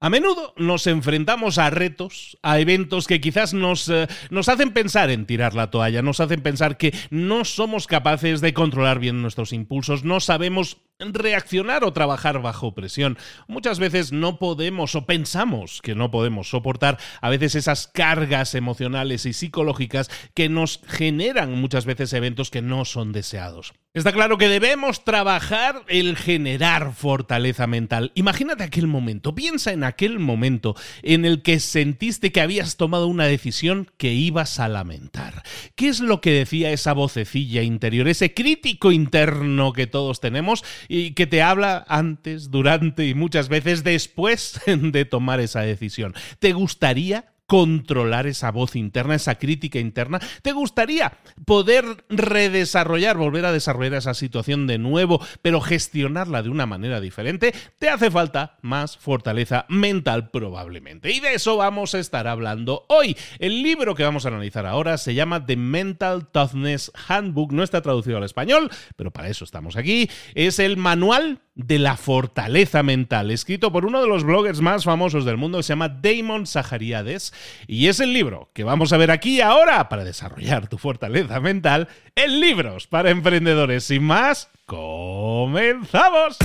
[0.00, 5.10] A menudo nos enfrentamos a retos, a eventos que quizás nos, eh, nos, hacen pensar
[5.10, 9.52] en tirar la toalla, nos hacen pensar que no somos capaces de controlar bien nuestros
[9.52, 13.18] impulsos, no sabemos reaccionar o trabajar bajo presión.
[13.46, 19.24] Muchas veces no podemos o pensamos que no podemos soportar a veces esas cargas emocionales
[19.24, 23.74] y psicológicas que nos generan muchas veces eventos que no son deseados.
[23.94, 28.12] Está claro que debemos trabajar el generar fortaleza mental.
[28.14, 33.24] Imagínate aquel momento, piensa en aquel momento en el que sentiste que habías tomado una
[33.24, 35.42] decisión que ibas a lamentar.
[35.74, 41.12] ¿Qué es lo que decía esa vocecilla interior, ese crítico interno que todos tenemos y
[41.12, 46.14] que te habla antes, durante y muchas veces después de tomar esa decisión.
[46.38, 50.20] ¿Te gustaría controlar esa voz interna, esa crítica interna?
[50.42, 56.66] ¿Te gustaría poder redesarrollar, volver a desarrollar esa situación de nuevo, pero gestionarla de una
[56.66, 57.52] manera diferente?
[57.78, 61.10] Te hace falta más fortaleza mental probablemente.
[61.10, 63.16] Y de eso vamos a estar hablando hoy.
[63.38, 67.52] El libro que vamos a analizar ahora se llama The Mental Toughness Handbook.
[67.52, 70.10] No está traducido al español, pero para eso estamos aquí.
[70.34, 75.24] Es el manual de la fortaleza mental, escrito por uno de los bloggers más famosos
[75.24, 77.32] del mundo que se llama Damon Zahariades.
[77.66, 81.88] Y es el libro que vamos a ver aquí ahora para desarrollar tu fortaleza mental
[82.14, 83.84] en libros para emprendedores.
[83.84, 86.36] Sin más, comenzamos.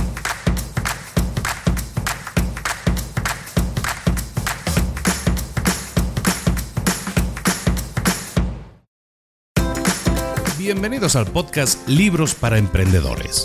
[10.58, 13.44] Bienvenidos al podcast Libros para Emprendedores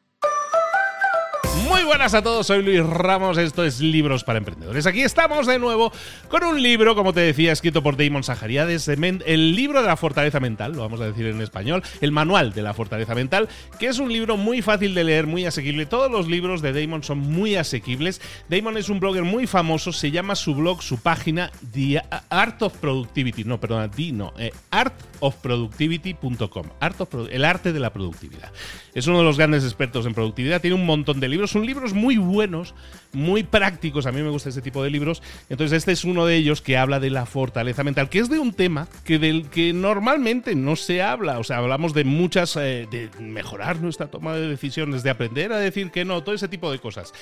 [1.91, 4.85] Buenas a todos, soy Luis Ramos, esto es Libros para Emprendedores.
[4.85, 5.91] Aquí estamos de nuevo
[6.29, 10.39] con un libro, como te decía, escrito por Damon Sajariades, el libro de la fortaleza
[10.39, 13.99] mental, lo vamos a decir en español, el manual de la fortaleza mental, que es
[13.99, 15.85] un libro muy fácil de leer, muy asequible.
[15.85, 18.21] Todos los libros de Damon son muy asequibles.
[18.47, 22.77] Damon es un blogger muy famoso, se llama su blog, su página, The Art of
[22.77, 28.53] Productivity, no, perdona, The, no, eh, artofproductivity.com, art el arte de la productividad.
[28.93, 32.17] Es uno de los grandes expertos en productividad, tiene un montón de libros, son muy
[32.17, 32.73] buenos,
[33.11, 36.35] muy prácticos, a mí me gusta este tipo de libros, entonces este es uno de
[36.35, 39.73] ellos que habla de la fortaleza mental, que es de un tema que del que
[39.73, 44.47] normalmente no se habla, o sea, hablamos de muchas, eh, de mejorar nuestra toma de
[44.47, 47.13] decisiones, de aprender a decir que no, todo ese tipo de cosas.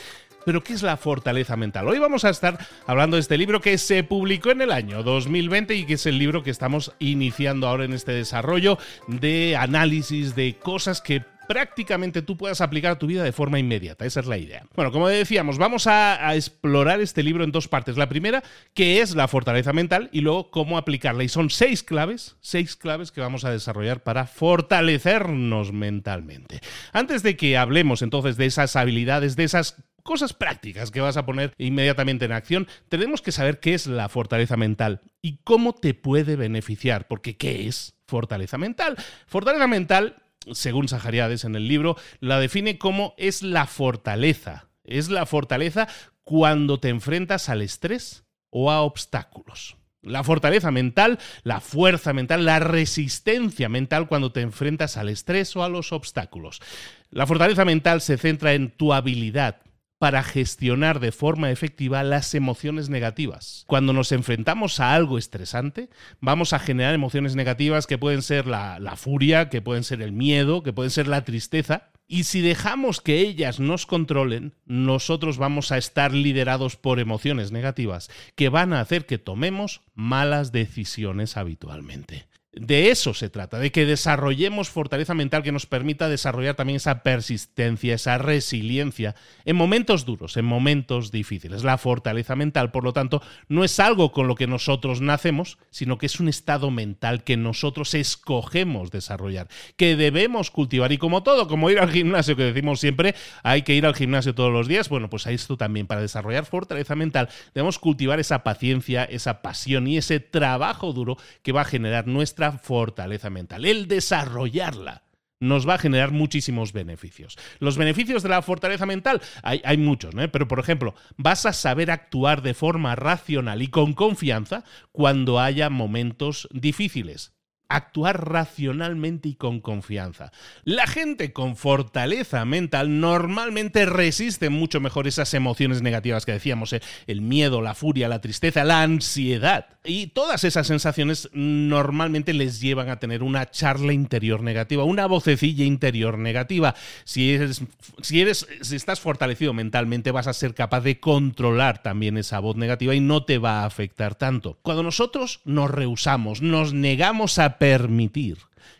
[0.45, 1.87] Pero ¿qué es la fortaleza mental?
[1.87, 5.75] Hoy vamos a estar hablando de este libro que se publicó en el año 2020
[5.75, 8.77] y que es el libro que estamos iniciando ahora en este desarrollo
[9.07, 14.05] de análisis de cosas que prácticamente tú puedas aplicar a tu vida de forma inmediata.
[14.05, 14.67] Esa es la idea.
[14.75, 17.97] Bueno, como decíamos, vamos a, explorar este libro en dos partes.
[17.97, 18.43] La primera,
[18.75, 21.23] que es la fortaleza mental, y luego cómo aplicarla.
[21.23, 26.61] Y son seis claves, seis claves que vamos a desarrollar para fortalecernos mentalmente.
[26.93, 31.25] Antes de que hablemos entonces de esas habilidades, de esas cosas prácticas que vas a
[31.25, 35.95] poner inmediatamente en acción, tenemos que saber qué es la fortaleza mental y cómo te
[35.95, 38.97] puede beneficiar, porque ¿qué es fortaleza mental?
[39.25, 40.15] Fortaleza mental
[40.51, 44.69] según Sajariades en el libro, la define como es la fortaleza.
[44.83, 45.87] Es la fortaleza
[46.23, 49.77] cuando te enfrentas al estrés o a obstáculos.
[50.01, 55.63] La fortaleza mental, la fuerza mental, la resistencia mental cuando te enfrentas al estrés o
[55.63, 56.61] a los obstáculos.
[57.09, 59.61] La fortaleza mental se centra en tu habilidad
[59.99, 63.65] para gestionar de forma efectiva las emociones negativas.
[63.67, 65.89] Cuando nos enfrentamos a algo estresante,
[66.21, 70.63] vamos a generar emociones negativas que pueden ser la, furia, que pueden ser el miedo,
[70.63, 71.91] que pueden ser la tristeza.
[72.07, 78.09] Y si dejamos que ellas nos controlen, nosotros vamos a estar liderados por emociones negativas
[78.35, 82.25] que van a hacer que tomemos malas decisiones habitualmente.
[82.59, 87.03] De eso se trata, de que desarrollemos fortaleza mental que nos permita desarrollar también esa
[87.03, 89.15] persistencia, esa resiliencia
[89.45, 91.63] en momentos duros, en momentos difíciles.
[91.63, 95.97] La fortaleza mental, por lo tanto, no es algo con lo que nosotros nacemos, sino
[95.97, 99.47] que es un estado mental que nosotros escogemos desarrollar,
[99.77, 100.91] que debemos cultivar.
[100.91, 104.35] Y como todo, como ir al gimnasio, que decimos siempre, hay que ir al gimnasio
[104.35, 108.43] todos los días, bueno, pues a esto también, para desarrollar fortaleza mental, debemos cultivar esa
[108.43, 113.87] paciencia, esa pasión y ese trabajo duro que va a generar nuestra fortaleza mental, el
[113.87, 115.03] desarrollarla
[115.39, 117.37] nos va a generar muchísimos beneficios.
[117.59, 120.29] Los beneficios de la fortaleza mental hay, hay muchos, ¿no?
[120.31, 125.69] pero por ejemplo, vas a saber actuar de forma racional y con confianza cuando haya
[125.69, 127.38] momentos difíciles
[127.69, 130.31] actuar racionalmente y con confianza.
[130.63, 136.81] La gente con fortaleza mental normalmente resiste mucho mejor esas emociones negativas que decíamos, ¿eh?
[137.05, 139.67] el miedo, la furia, la tristeza, la ansiedad.
[139.85, 145.63] Y todas esas sensaciones normalmente les llevan a tener una charla interior negativa, una vocecilla
[145.63, 146.75] interior negativa.
[147.05, 147.61] Si eres,
[148.01, 152.57] si eres, si estás fortalecido mentalmente, vas a ser capaz de controlar también esa voz
[152.57, 154.57] negativa y no te va a afectar tanto.
[154.63, 158.37] Cuando nosotros nos rehusamos, nos negamos a permitir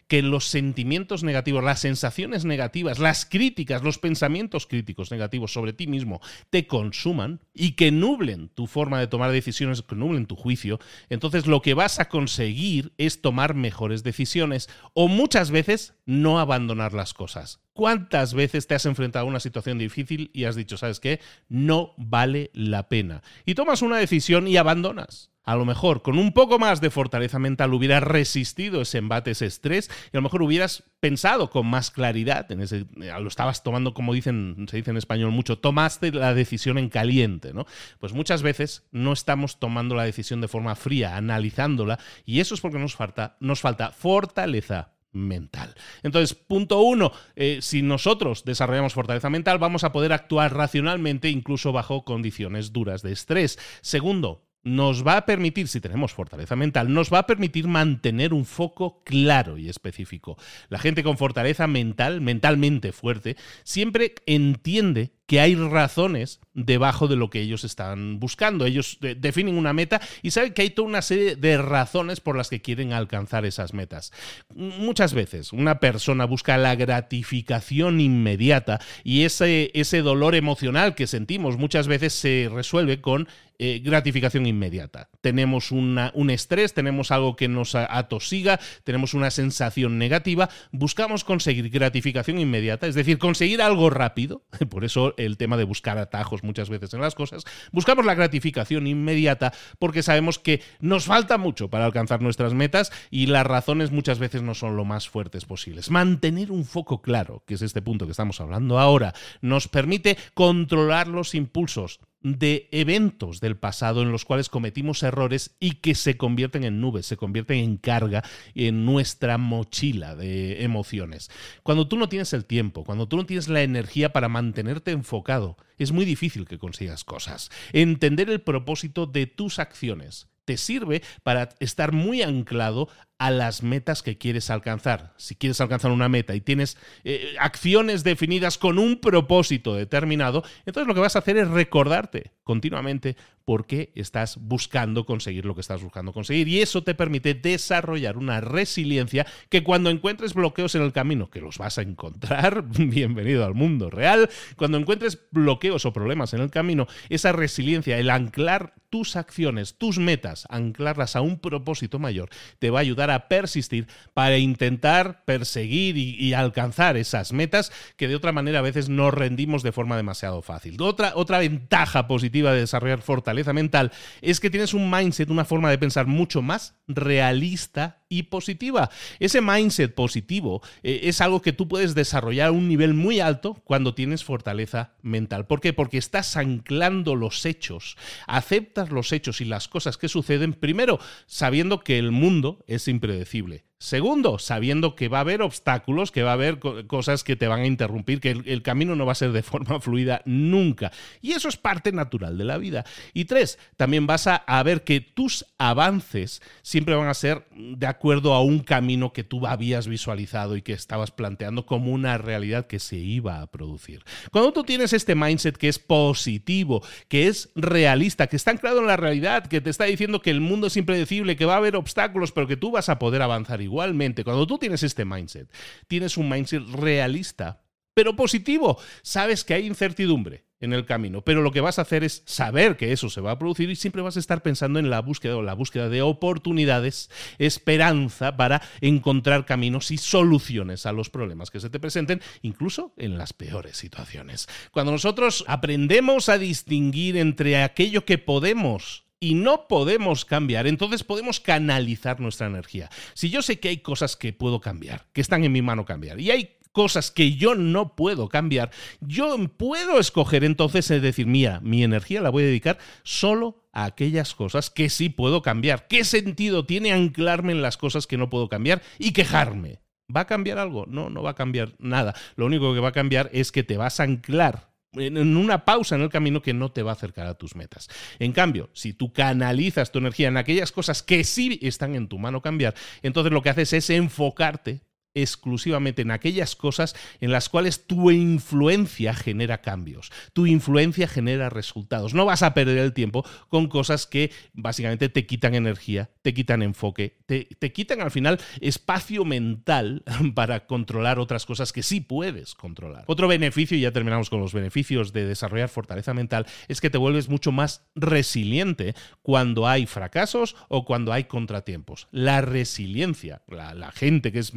[0.08, 5.86] que los sentimientos negativos, las sensaciones negativas, las críticas, los pensamientos críticos negativos sobre ti
[5.86, 10.80] mismo te consuman y que nublen tu forma de tomar decisiones, que nublen tu juicio,
[11.10, 16.94] entonces lo que vas a conseguir es tomar mejores decisiones o muchas veces no abandonar
[16.94, 17.62] las cosas.
[17.80, 21.22] ¿Cuántas veces te has enfrentado a una situación difícil y has dicho, ¿sabes qué?
[21.48, 23.24] No vale la pena.
[23.46, 27.40] Y tomas una decisión y abandonas a lo mejor con un poco más de fortaleza
[27.40, 31.90] mental hubieras resistido ese embate, ese estrés, y a lo mejor hubieras pensado con más
[31.90, 36.34] claridad, en ese, lo estabas tomando, como dicen, se dice en español mucho, tomaste la
[36.34, 37.66] decisión en caliente, ¿no?
[37.98, 42.60] Pues muchas veces no estamos tomando la decisión de forma fría, analizándola, y eso es
[42.60, 45.76] porque nos falta, nos falta fortaleza mental.
[46.04, 51.72] Entonces, punto uno, eh, si nosotros desarrollamos fortaleza mental, vamos a poder actuar racionalmente incluso
[51.72, 53.58] bajo condiciones duras de estrés.
[53.82, 58.46] Segundo, nos va a permitir, si tenemos fortaleza mental, nos va a permitir mantener un
[58.46, 60.38] foco claro y específico.
[60.68, 67.30] La gente con fortaleza mental, mentalmente fuerte, siempre entiende que hay razones debajo de lo
[67.30, 68.66] que ellos están buscando.
[68.66, 72.50] Ellos definen una meta y saben que hay toda una serie de razones por las
[72.50, 74.12] que quieren alcanzar esas metas.
[74.56, 81.60] Muchas veces una persona busca la gratificación inmediata y ese, ese dolor emocional que sentimos
[81.60, 83.28] muchas veces se resuelve con
[83.62, 85.10] eh, gratificación inmediata.
[85.20, 92.40] Tenemos un estrés, tenemos algo que nos atosiga, tenemos una sensación negativa, buscamos conseguir gratificación
[92.40, 96.94] inmediata, es decir, conseguir algo rápido, por eso el tema de buscar atajos muchas veces
[96.94, 102.22] en las cosas, buscamos la gratificación inmediata porque sabemos que nos falta mucho para alcanzar
[102.22, 105.92] nuestras metas y las razones muchas veces no son lo más fuertes posibles.
[105.92, 111.08] Mantener un foco claro, que es este punto que estamos hablando ahora, nos permite controlar
[111.08, 116.64] los impulsos, de eventos del pasado en los cuales cometimos errores y que se convierten
[116.64, 118.24] en nubes, se convierten en carga
[118.56, 121.30] en nuestra mochila de emociones.
[121.64, 125.58] Cuando tú no tienes el tiempo, cuando tú no tienes la energía para mantenerte enfocado,
[125.78, 127.50] es muy difícil que consigas cosas.
[127.72, 132.90] Entender el propósito de tus acciones te sirve para estar muy anclado
[133.20, 135.14] a las metas que quieres alcanzar.
[135.18, 140.88] Si quieres alcanzar una meta y tienes eh, acciones definidas con un propósito determinado, entonces
[140.88, 145.62] lo que vas a hacer es recordarte continuamente por qué estás buscando conseguir lo que
[145.62, 146.48] estás buscando conseguir.
[146.48, 151.42] Y eso te permite desarrollar una resiliencia que cuando encuentres bloqueos en el camino, que
[151.42, 156.52] los vas a encontrar, bienvenido al mundo real, cuando encuentres bloqueos o problemas en el
[156.52, 162.70] camino, esa resiliencia, el anclar tus acciones, tus metas, anclarlas a un propósito mayor, te
[162.70, 168.32] va a ayudar a persistir para intentar perseguir y, alcanzar esas metas que de otra
[168.32, 170.82] manera a veces no rendimos de forma demasiado fácil.
[170.82, 175.70] Otra, otra ventaja positiva de desarrollar fortaleza mental es que tienes un mindset, una forma
[175.70, 178.90] de pensar mucho más realista y positiva.
[179.20, 183.62] Ese mindset positivo eh, es algo que tú puedes desarrollar a un nivel muy alto
[183.64, 185.46] cuando tienes fortaleza mental.
[185.46, 185.74] ¿Por qué?
[185.74, 187.98] Porque estás anclando los hechos,
[188.28, 193.64] aceptas los hechos y las cosas que suceden, primero sabiendo que el mundo es impredecible.
[193.82, 197.62] Segundo, sabiendo que va a haber obstáculos, que va a haber cosas que te van
[197.62, 200.92] a interrumpir, que el, camino no va a ser de forma fluida nunca.
[201.22, 202.84] Y eso es parte natural de la vida.
[203.14, 208.34] Y tres, también vas a, ver que tus avances siempre van a ser de acuerdo
[208.34, 212.80] a un camino que tú habías visualizado y que estabas planteando como una realidad que
[212.80, 214.04] se iba a producir.
[214.30, 218.88] Cuando tú tienes este mindset que es positivo, que es realista, que está anclado en
[218.88, 221.78] la realidad, que te está diciendo que el mundo es impredecible, que va a haber
[221.78, 225.52] obstáculos, pero que tú vas a poder avanzar igualmente, cuando tú tienes este mindset,
[225.88, 227.62] tienes un mindset realista,
[227.94, 232.04] pero positivo, sabes que hay incertidumbre en el camino, pero lo que vas a hacer
[232.04, 234.90] es saber que eso se va a producir y siempre vas a estar pensando en
[234.90, 241.10] la búsqueda o la búsqueda de oportunidades, esperanza para encontrar caminos y soluciones a los
[241.10, 244.48] problemas que se te presenten, incluso en las peores situaciones.
[244.72, 251.40] Cuando nosotros aprendemos a distinguir entre aquello que podemos y no podemos cambiar, entonces podemos
[251.40, 252.90] canalizar nuestra energía.
[253.14, 256.20] Si yo sé que hay cosas que puedo cambiar, que están en mi mano cambiar,
[256.20, 258.72] y hay cosas que yo no puedo cambiar,
[259.02, 263.86] yo puedo escoger entonces es decir, mía, mi energía la voy a dedicar solo a
[263.86, 265.88] aquellas cosas que sí puedo cambiar.
[265.88, 269.82] ¿Qué sentido tiene anclarme en las cosas que no puedo cambiar y quejarme?
[270.16, 270.86] ¿Va a cambiar algo?
[270.88, 272.16] No, no va a cambiar nada.
[272.36, 275.96] Lo único que va a cambiar es que te vas a anclar en una pausa
[275.96, 277.90] en el camino que no te va a acercar a tus metas.
[278.18, 282.18] En cambio, si tú canalizas tu energía en aquellas cosas que sí están en tu
[282.18, 284.82] mano cambiar, entonces lo que haces es enfocarte
[285.14, 292.14] exclusivamente en aquellas cosas en las cuales tu influencia genera cambios, tu influencia genera resultados.
[292.14, 296.62] No vas a perder el tiempo con cosas que básicamente te quitan energía, te quitan
[296.62, 300.04] enfoque, te, te quitan al final espacio mental
[300.36, 303.04] para controlar otras cosas que sí puedes controlar.
[303.08, 306.98] Otro beneficio, y ya terminamos con los beneficios de desarrollar fortaleza mental, es que te
[306.98, 312.08] vuelves mucho más resiliente cuando hay fracasos o cuando hay contratiempos.
[312.12, 314.54] La resiliencia, la, gente que es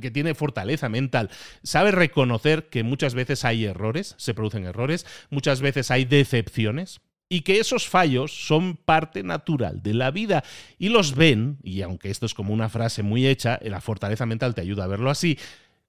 [0.00, 1.30] que tiene fortaleza mental,
[1.62, 7.42] sabe reconocer que muchas veces hay errores, se producen errores, muchas veces hay decepciones, y
[7.42, 10.44] que esos fallos son parte natural de la vida
[10.78, 14.54] y los ven, y aunque esto es como una frase muy hecha, la fortaleza mental
[14.54, 15.38] te ayuda a verlo así,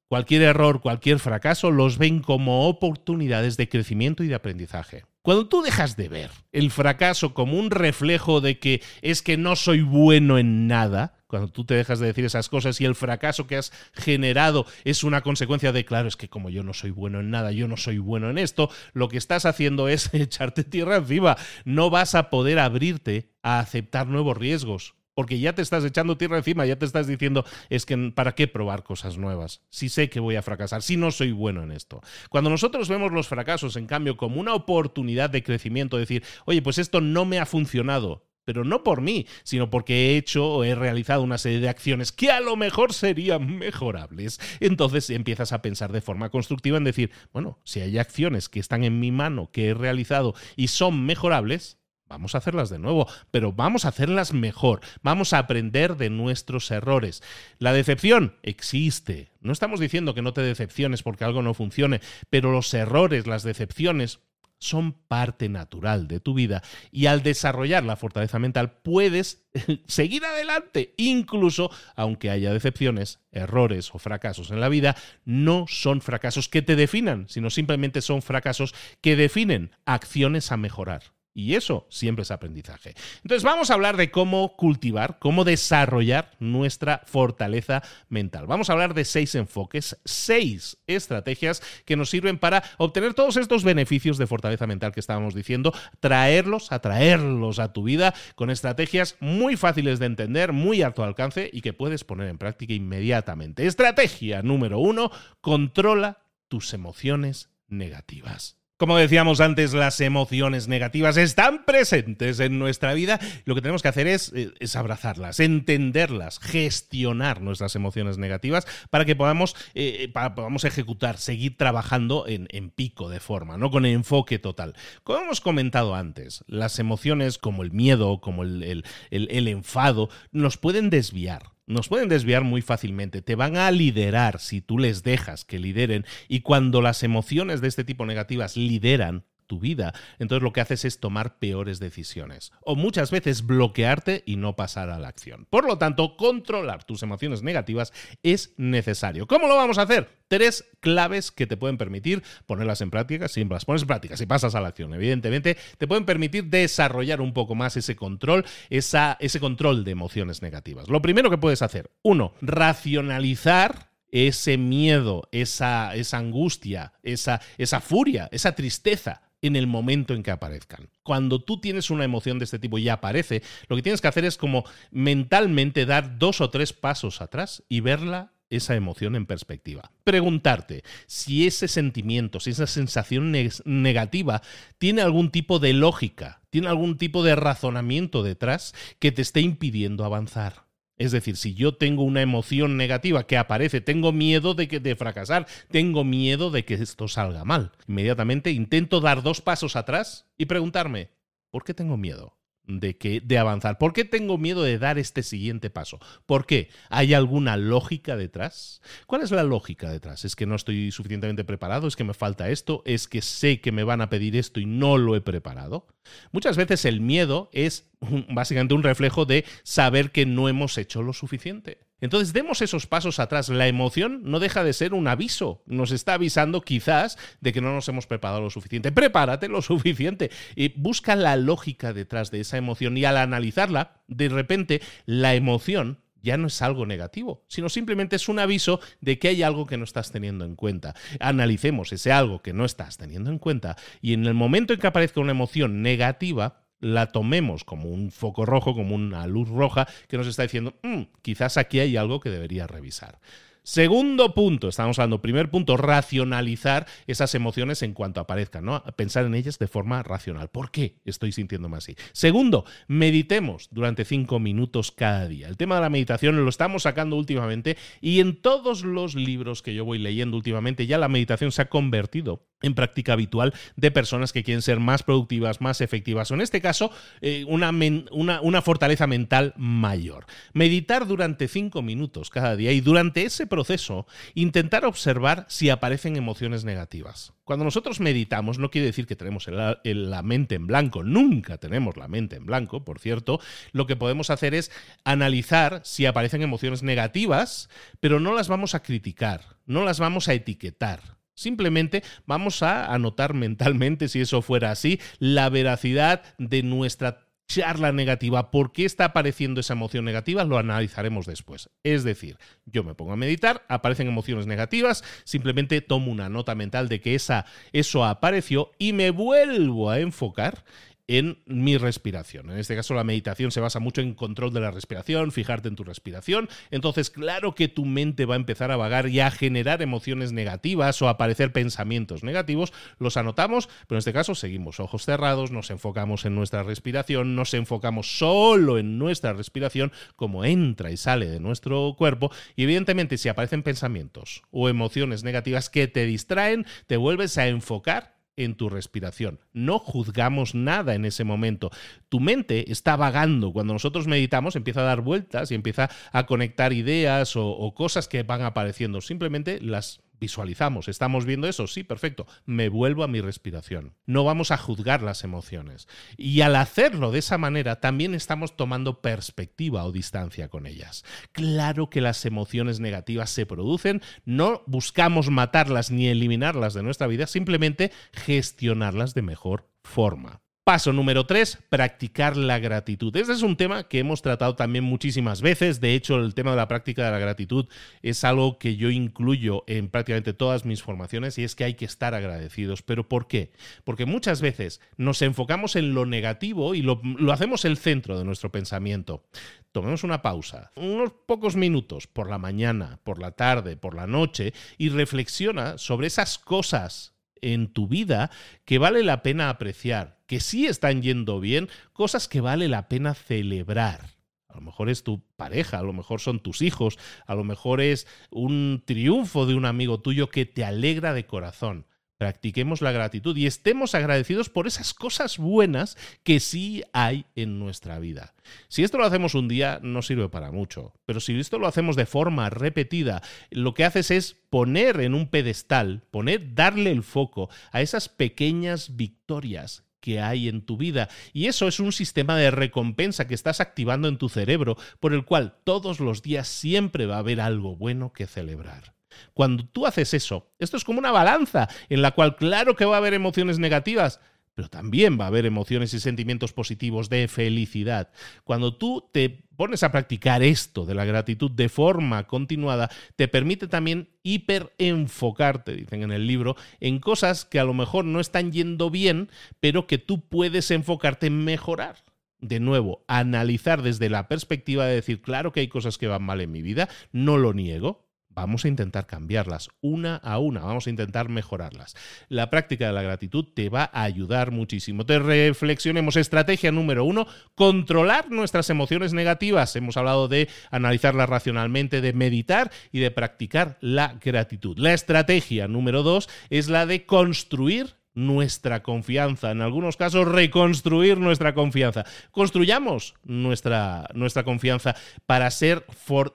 [0.08, 5.06] cualquier error, cualquier fracaso los ven como oportunidades de crecimiento y de aprendizaje.
[5.30, 9.56] Cuando tú dejas de ver el fracaso como un reflejo de que es que no
[9.56, 13.46] soy bueno en nada, cuando tú te dejas de decir esas cosas y el fracaso
[13.46, 17.20] que has generado es una consecuencia de, claro, es que como yo no soy bueno
[17.20, 20.96] en nada, yo no soy bueno en esto, lo que estás haciendo es echarte tierra
[20.96, 21.38] encima.
[21.64, 24.96] No vas a poder abrirte a aceptar nuevos riesgos.
[25.20, 28.48] Porque ya te estás echando tierra encima, ya te estás diciendo, es que ¿para qué
[28.48, 29.60] probar cosas nuevas?
[29.70, 32.00] Si sé que voy a fracasar, si no soy bueno en esto.
[32.30, 36.78] Cuando nosotros vemos los fracasos, en cambio, como una oportunidad de crecimiento, decir, oye, pues
[36.78, 40.74] esto no me ha funcionado, pero no por mí, sino porque he hecho o he
[40.74, 44.40] realizado una serie de acciones que a lo mejor serían mejorables.
[44.62, 48.86] Entonces empiezas a pensar de forma constructiva en decir, bueno, si hay acciones que están
[48.86, 51.79] en mi mano, que he realizado y son mejorables,
[52.10, 54.82] Vamos a hacerlas de nuevo, pero vamos a hacerlas mejor.
[55.04, 57.22] Vamos a aprender de nuestros errores.
[57.60, 59.32] La decepción existe.
[59.42, 62.02] No estamos diciendo que no te decepciones porque algo no funcione,
[62.32, 64.20] pero los errores, las decepciones,
[64.60, 66.62] son parte natural de tu vida
[66.92, 69.48] y al desarrollar la fortaleza mental puedes
[69.88, 76.50] seguir adelante, incluso aunque haya decepciones, errores o fracasos en la vida, no son fracasos
[76.50, 81.04] que te definan, sino simplemente son fracasos que definen acciones a mejorar.
[81.40, 82.96] Y eso siempre es aprendizaje.
[83.24, 88.46] Entonces vamos a hablar de cómo cultivar, cómo desarrollar nuestra fortaleza mental.
[88.46, 93.64] Vamos a hablar de seis enfoques, seis estrategias que nos sirven para obtener todos estos
[93.64, 99.56] beneficios de fortaleza mental que estábamos diciendo, traerlos, atraerlos a tu vida con estrategias muy
[99.56, 103.66] fáciles de entender, muy a tu alcance y que puedes poner en práctica inmediatamente.
[103.66, 106.20] Estrategia número uno, controla
[106.50, 108.59] tus emociones negativas.
[108.80, 113.20] Como decíamos antes, las emociones negativas están presentes en nuestra vida.
[113.44, 119.18] Lo que tenemos que hacer es, eh, abrazarlas, entenderlas, gestionar nuestras emociones negativas para que
[119.18, 123.70] podamos, eh, podamos ejecutar, seguir trabajando en, pico de forma, ¿no?
[123.70, 124.76] Con enfoque total.
[125.04, 131.59] Como hemos comentado antes, las emociones como el miedo, como el enfado, nos pueden desviar
[131.70, 136.04] nos pueden desviar muy fácilmente, te van a liderar si tú les dejas que lideren
[136.28, 140.86] y cuando las emociones de este tipo negativas lideran, tu vida, entonces lo que haces
[140.86, 145.48] es tomar peores decisiones o muchas veces bloquearte y no pasar a la acción.
[145.50, 147.92] Por lo tanto, controlar tus emociones negativas
[148.22, 149.28] es necesario.
[149.28, 150.20] ¿Cómo lo vamos a hacer?
[150.28, 154.28] Tres claves que te pueden permitir ponerlas en práctica, siempre las pones en práctica, si
[154.28, 159.18] pasas a la acción, evidentemente, te pueden permitir desarrollar un poco más ese control, esa,
[159.20, 160.88] ese control de emociones negativas.
[160.88, 168.30] Lo primero que puedes hacer, uno, racionalizar ese miedo, esa, esa angustia, esa, esa furia,
[168.32, 170.90] esa tristeza en el momento en que aparezcan.
[171.04, 174.26] Cuando tú tienes una emoción de este tipo y aparece, lo que tienes que hacer
[174.26, 179.92] es como mentalmente dar dos o tres pasos atrás y verla esa emoción en perspectiva.
[180.04, 183.32] Preguntarte si ese sentimiento, si esa sensación
[183.66, 184.42] negativa
[184.78, 190.04] tiene algún tipo de lógica, tiene algún tipo de razonamiento detrás que te esté impidiendo
[190.04, 190.69] avanzar.
[191.00, 194.98] Es decir, si yo tengo una emoción negativa que aparece, tengo miedo de, que, de
[194.98, 197.72] fracasar, tengo miedo de que esto salga mal.
[197.88, 201.10] Inmediatamente intento dar dos pasos atrás y preguntarme,
[201.52, 202.39] ¿por qué tengo miedo?
[202.70, 203.78] De, que, de avanzar?
[203.78, 206.00] ¿Por qué tengo miedo de dar este siguiente paso?
[206.26, 206.70] ¿Por qué?
[206.90, 208.82] ¿Hay alguna lógica detrás?
[209.08, 210.24] ¿Cuál es la lógica detrás?
[210.26, 211.88] ¿Es que no estoy suficientemente preparado?
[211.88, 212.84] ¿Es que me falta esto?
[212.86, 215.88] ¿Es que sé que me van a pedir esto y no lo he preparado?
[216.32, 217.90] Muchas veces el miedo es
[218.30, 221.89] básicamente un reflejo de saber que no hemos hecho lo suficiente.
[222.02, 223.50] Entonces demos esos pasos atrás.
[223.50, 225.64] La emoción no deja de ser un aviso.
[225.66, 228.92] Nos está avisando quizás de que no nos hemos preparado lo suficiente.
[228.92, 234.30] Prepárate lo suficiente y busca la lógica detrás de esa emoción y al analizarla, de
[234.30, 239.30] repente la emoción ya no es algo negativo, sino simplemente es un aviso de que
[239.30, 240.96] hay algo que no estás teniendo en cuenta.
[241.20, 244.88] Analicemos ese algo que no estás teniendo en cuenta y en el momento en que
[244.88, 250.18] aparezca una emoción negativa, la tomemos como un foco rojo, como una luz roja que
[250.18, 253.20] nos está diciendo, mm, quizás aquí hay algo que debería revisar.
[253.64, 258.84] Segundo punto, estamos hablando, primer punto, racionalizar esas emociones en cuanto aparezcan, ¿no?
[258.96, 260.50] Pensar en ellas de forma racional.
[260.50, 261.96] ¿Por qué estoy sintiéndome así?
[262.12, 265.48] Segundo, meditemos durante cinco minutos cada día.
[265.48, 269.76] El tema de la meditación lo estamos sacando últimamente y en todos los libros que
[269.76, 274.34] yo voy leyendo últimamente ya la meditación se ha convertido en práctica habitual de personas
[274.34, 277.72] que quieren ser más productivas, más efectivas o en este caso eh, una,
[278.12, 280.26] una, una fortaleza mental mayor.
[280.54, 286.66] Meditar durante cinco minutos cada día y durante ese proceso intentar observar si aparecen emociones
[286.66, 287.34] negativas.
[287.44, 292.08] Cuando nosotros meditamos no quiere decir que tenemos la mente en blanco, nunca tenemos la
[292.08, 293.40] mente en blanco, por cierto,
[293.72, 294.72] lo que podemos hacer es
[295.04, 300.34] analizar si aparecen emociones negativas, pero no las vamos a criticar, no las vamos a
[300.34, 307.94] etiquetar Simplemente vamos a anotar mentalmente, si eso fuera así, la veracidad de nuestra charla
[307.94, 311.70] negativa, por qué está apareciendo esa emoción negativa, lo analizaremos después.
[311.84, 316.90] Es decir, yo me pongo a meditar, aparecen emociones negativas, simplemente tomo una nota mental
[316.90, 320.66] de que esa, eso apareció y me vuelvo a enfocar
[321.10, 322.52] en mi respiración.
[322.52, 325.76] En este caso la meditación se basa mucho en control de la respiración, fijarte en
[325.76, 326.48] tu respiración.
[326.70, 331.02] Entonces, claro que tu mente va a empezar a vagar y a generar emociones negativas
[331.02, 332.74] o aparecer pensamientos negativos.
[333.00, 337.56] Los anotamos, pero en este caso seguimos ojos cerrados, nos enfocamos en nuestra respiración, nos
[337.56, 342.32] enfocamos solo en nuestra respiración, como entra y sale de nuestro cuerpo.
[342.56, 348.19] Y evidentemente, si aparecen pensamientos o emociones negativas que te distraen, te vuelves a enfocar
[348.40, 349.40] en tu respiración.
[349.54, 351.70] No juzgamos nada en ese momento.
[352.08, 353.52] Tu mente está vagando.
[353.52, 358.08] Cuando nosotros meditamos empieza a dar vueltas y empieza a conectar ideas o, o cosas
[358.08, 359.02] que van apareciendo.
[359.02, 363.96] Simplemente las visualizamos, estamos viendo eso, sí, perfecto, me vuelvo a mi respiración.
[364.06, 365.88] No vamos a juzgar las emociones.
[366.18, 371.04] Y al hacerlo de esa manera, también estamos tomando perspectiva o distancia con ellas.
[371.32, 377.28] Claro que las emociones negativas se producen, no buscamos matarlas ni eliminarlas de nuestra vida,
[377.28, 380.42] simplemente gestionarlas de mejor forma.
[380.70, 383.16] Paso número 3, practicar la gratitud.
[383.18, 385.82] Este es un tema que hemos tratado también muchísimas veces.
[385.82, 387.66] De hecho, el tema de la práctica de la gratitud
[388.04, 391.86] es algo que yo incluyo en prácticamente todas mis formaciones y es que hay que
[391.86, 392.84] estar agradecidos.
[392.84, 393.52] ¿Pero por qué?
[393.84, 398.26] Porque muchas veces nos enfocamos en lo negativo y lo, lo hacemos el centro de
[398.26, 399.26] nuestro pensamiento.
[399.72, 404.54] Tomemos una pausa, unos pocos minutos por la mañana, por la tarde, por la noche
[404.78, 408.32] y reflexiona sobre esas cosas en tu vida
[408.66, 413.14] que vale la pena apreciar, que sí están yendo bien, cosas que vale la pena
[413.14, 414.18] celebrar.
[414.48, 416.98] A lo mejor es tu pareja, a lo mejor son tus hijos,
[417.28, 421.86] a lo mejor es un triunfo de un amigo tuyo que te alegra de corazón
[422.20, 427.98] practiquemos la gratitud y estemos agradecidos por esas cosas buenas que sí hay en nuestra
[427.98, 428.36] vida.
[428.68, 431.96] Si esto lo hacemos un día, no sirve para mucho, pero si esto lo hacemos
[431.96, 437.50] de forma repetida, lo que haces es poner en un pedestal, poner, darle el foco
[437.72, 441.08] a esas pequeñas victorias que hay en tu vida.
[441.32, 445.24] Y eso es un sistema de recompensa que estás activando en tu cerebro, por el
[445.24, 448.99] cual todos los días siempre va a haber algo bueno que celebrar.
[449.34, 452.96] Cuando tú haces eso, esto es como una balanza en la cual claro que va
[452.96, 454.20] a haber emociones negativas,
[454.60, 458.12] pero también va a haber emociones y sentimientos positivos de felicidad.
[458.44, 463.68] Cuando tú te pones a practicar esto de la gratitud de forma continuada, te permite
[463.68, 468.90] también hiperenfocarte, dicen en el libro, en cosas que a lo mejor no están yendo
[468.90, 469.30] bien,
[469.62, 472.04] pero que tú puedes enfocarte en mejorar.
[472.42, 476.42] De nuevo, analizar desde la perspectiva de decir, claro que hay cosas que van mal
[476.42, 480.90] en mi vida, no lo niego, vamos a intentar cambiarlas una a una, vamos a
[480.90, 481.96] intentar mejorarlas.
[482.30, 485.06] La práctica de la gratitud te va a ayudar muchísimo.
[485.06, 486.16] Te reflexionemos.
[486.16, 489.76] Estrategia número uno, controlar nuestras emociones negativas.
[489.76, 494.78] Hemos hablado de analizarlas racionalmente, de meditar y de practicar la gratitud.
[494.78, 501.54] La estrategia número dos es la de construir nuestra confianza, en algunos casos reconstruir nuestra
[501.54, 502.06] confianza.
[502.32, 505.86] Construyamos nuestra, nuestra confianza para ser,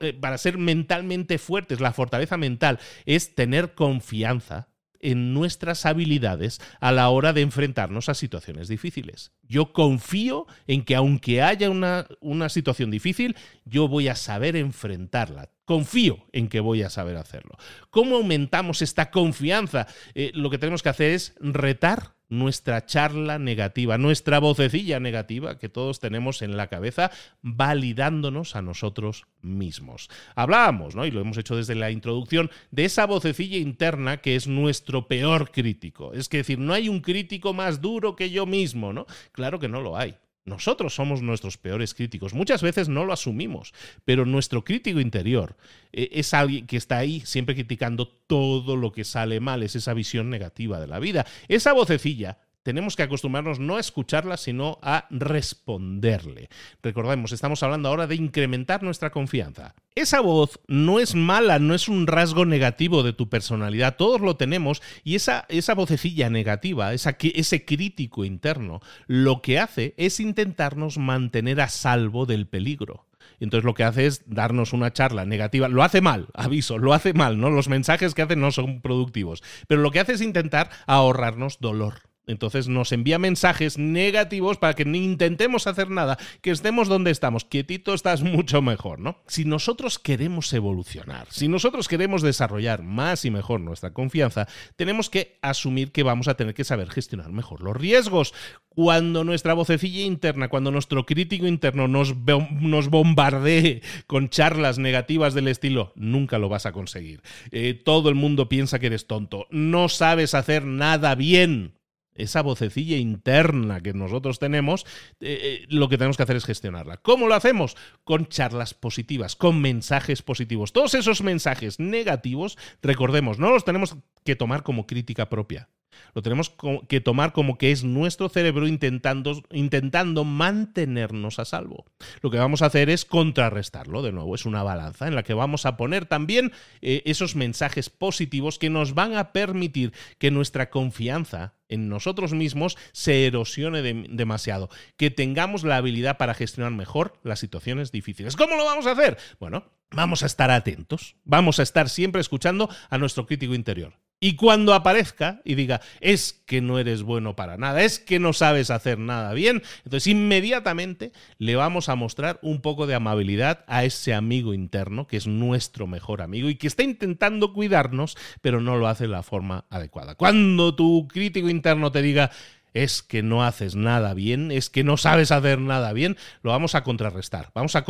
[0.00, 1.80] eh, para ser mentalmente fuertes.
[1.80, 4.68] La fortaleza mental es tener confianza
[5.04, 9.32] en nuestras habilidades a la hora de enfrentarnos a situaciones difíciles.
[9.42, 15.50] Yo confío en que aunque haya una, una situación difícil, yo voy a saber enfrentarla.
[15.66, 17.56] Confío en que voy a saber hacerlo.
[17.90, 19.86] ¿Cómo aumentamos esta confianza?
[20.14, 25.68] Eh, lo que tenemos que hacer es retar nuestra charla negativa, nuestra vocecilla negativa que
[25.68, 27.10] todos tenemos en la cabeza,
[27.42, 30.10] validándonos a nosotros mismos.
[30.34, 31.06] Hablábamos, ¿no?
[31.06, 35.50] Y lo hemos hecho desde la introducción, de esa vocecilla interna que es nuestro peor
[35.50, 36.12] crítico.
[36.12, 39.06] Es decir, no hay un crítico más duro que yo mismo, ¿no?
[39.32, 40.16] Claro que no lo hay.
[40.44, 42.34] Nosotros somos nuestros peores críticos.
[42.34, 43.72] Muchas veces no lo asumimos,
[44.04, 45.56] pero nuestro crítico interior
[45.92, 49.94] eh, es alguien que está ahí siempre criticando todo lo que sale mal, es esa
[49.94, 51.26] visión negativa de la vida.
[51.48, 56.48] Esa vocecilla tenemos que acostumbrarnos no a escucharla, sino a responderle.
[56.82, 59.74] Recordemos, estamos hablando ahora de incrementar nuestra confianza.
[59.94, 64.36] Esa voz no es mala, no es un rasgo negativo de tu personalidad, todos lo
[64.36, 71.60] tenemos, y esa, esa vocecilla negativa, ese crítico interno, lo que hace es intentarnos mantener
[71.60, 73.06] a salvo del peligro.
[73.40, 75.68] Entonces lo que hace es darnos una charla negativa.
[75.68, 77.50] Lo hace mal, aviso, lo hace mal, ¿no?
[77.50, 79.42] Los mensajes que hace no son productivos.
[79.68, 82.13] Pero lo que hace es intentar ahorrarnos dolor.
[82.26, 87.44] Entonces nos envía mensajes negativos para que ni intentemos hacer nada, que estemos donde estamos,
[87.44, 89.18] quietito estás mucho mejor, ¿no?
[89.26, 95.38] Si nosotros queremos evolucionar, si nosotros queremos desarrollar más y mejor nuestra confianza, tenemos que
[95.42, 98.34] asumir que vamos a tener que saber gestionar mejor los riesgos.
[98.68, 102.14] Cuando nuestra vocecilla interna, cuando nuestro crítico interno nos,
[102.60, 107.22] nos bombardee con charlas negativas del estilo, nunca lo vas a conseguir.
[107.52, 111.74] Eh, todo el mundo piensa que eres tonto, no sabes hacer nada bien
[112.14, 114.84] esa vocecilla interna que nosotros tenemos,
[115.20, 116.98] eh, eh, lo que tenemos que hacer es gestionarla.
[116.98, 117.76] ¿Cómo lo hacemos?
[118.04, 120.72] Con charlas positivas, con mensajes positivos.
[120.72, 125.68] Todos esos mensajes negativos, recordemos, no los tenemos que tomar como crítica propia.
[126.14, 126.54] Lo tenemos
[126.88, 131.84] que tomar como que es nuestro cerebro intentando, intentando mantenernos a salvo.
[132.20, 135.34] Lo que vamos a hacer es contrarrestarlo, de nuevo, es una balanza en la que
[135.34, 140.70] vamos a poner también eh, esos mensajes positivos que nos van a permitir que nuestra
[140.70, 147.40] confianza en nosotros mismos se erosione demasiado, que tengamos la habilidad para gestionar mejor las
[147.40, 148.36] situaciones difíciles.
[148.36, 149.18] ¿Cómo lo vamos a hacer?
[149.40, 153.94] Bueno, vamos a estar atentos, vamos a estar siempre escuchando a nuestro crítico interior.
[154.24, 158.32] Y cuando aparezca y diga, es que no eres bueno para nada, es que no
[158.32, 163.84] sabes hacer nada bien, entonces inmediatamente le vamos a mostrar un poco de amabilidad a
[163.84, 168.78] ese amigo interno, que es nuestro mejor amigo y que está intentando cuidarnos, pero no
[168.78, 170.14] lo hace de la forma adecuada.
[170.14, 172.30] Cuando tu crítico interno te diga,
[172.72, 176.74] es que no haces nada bien, es que no sabes hacer nada bien, lo vamos
[176.74, 177.84] a contrarrestar, vamos a,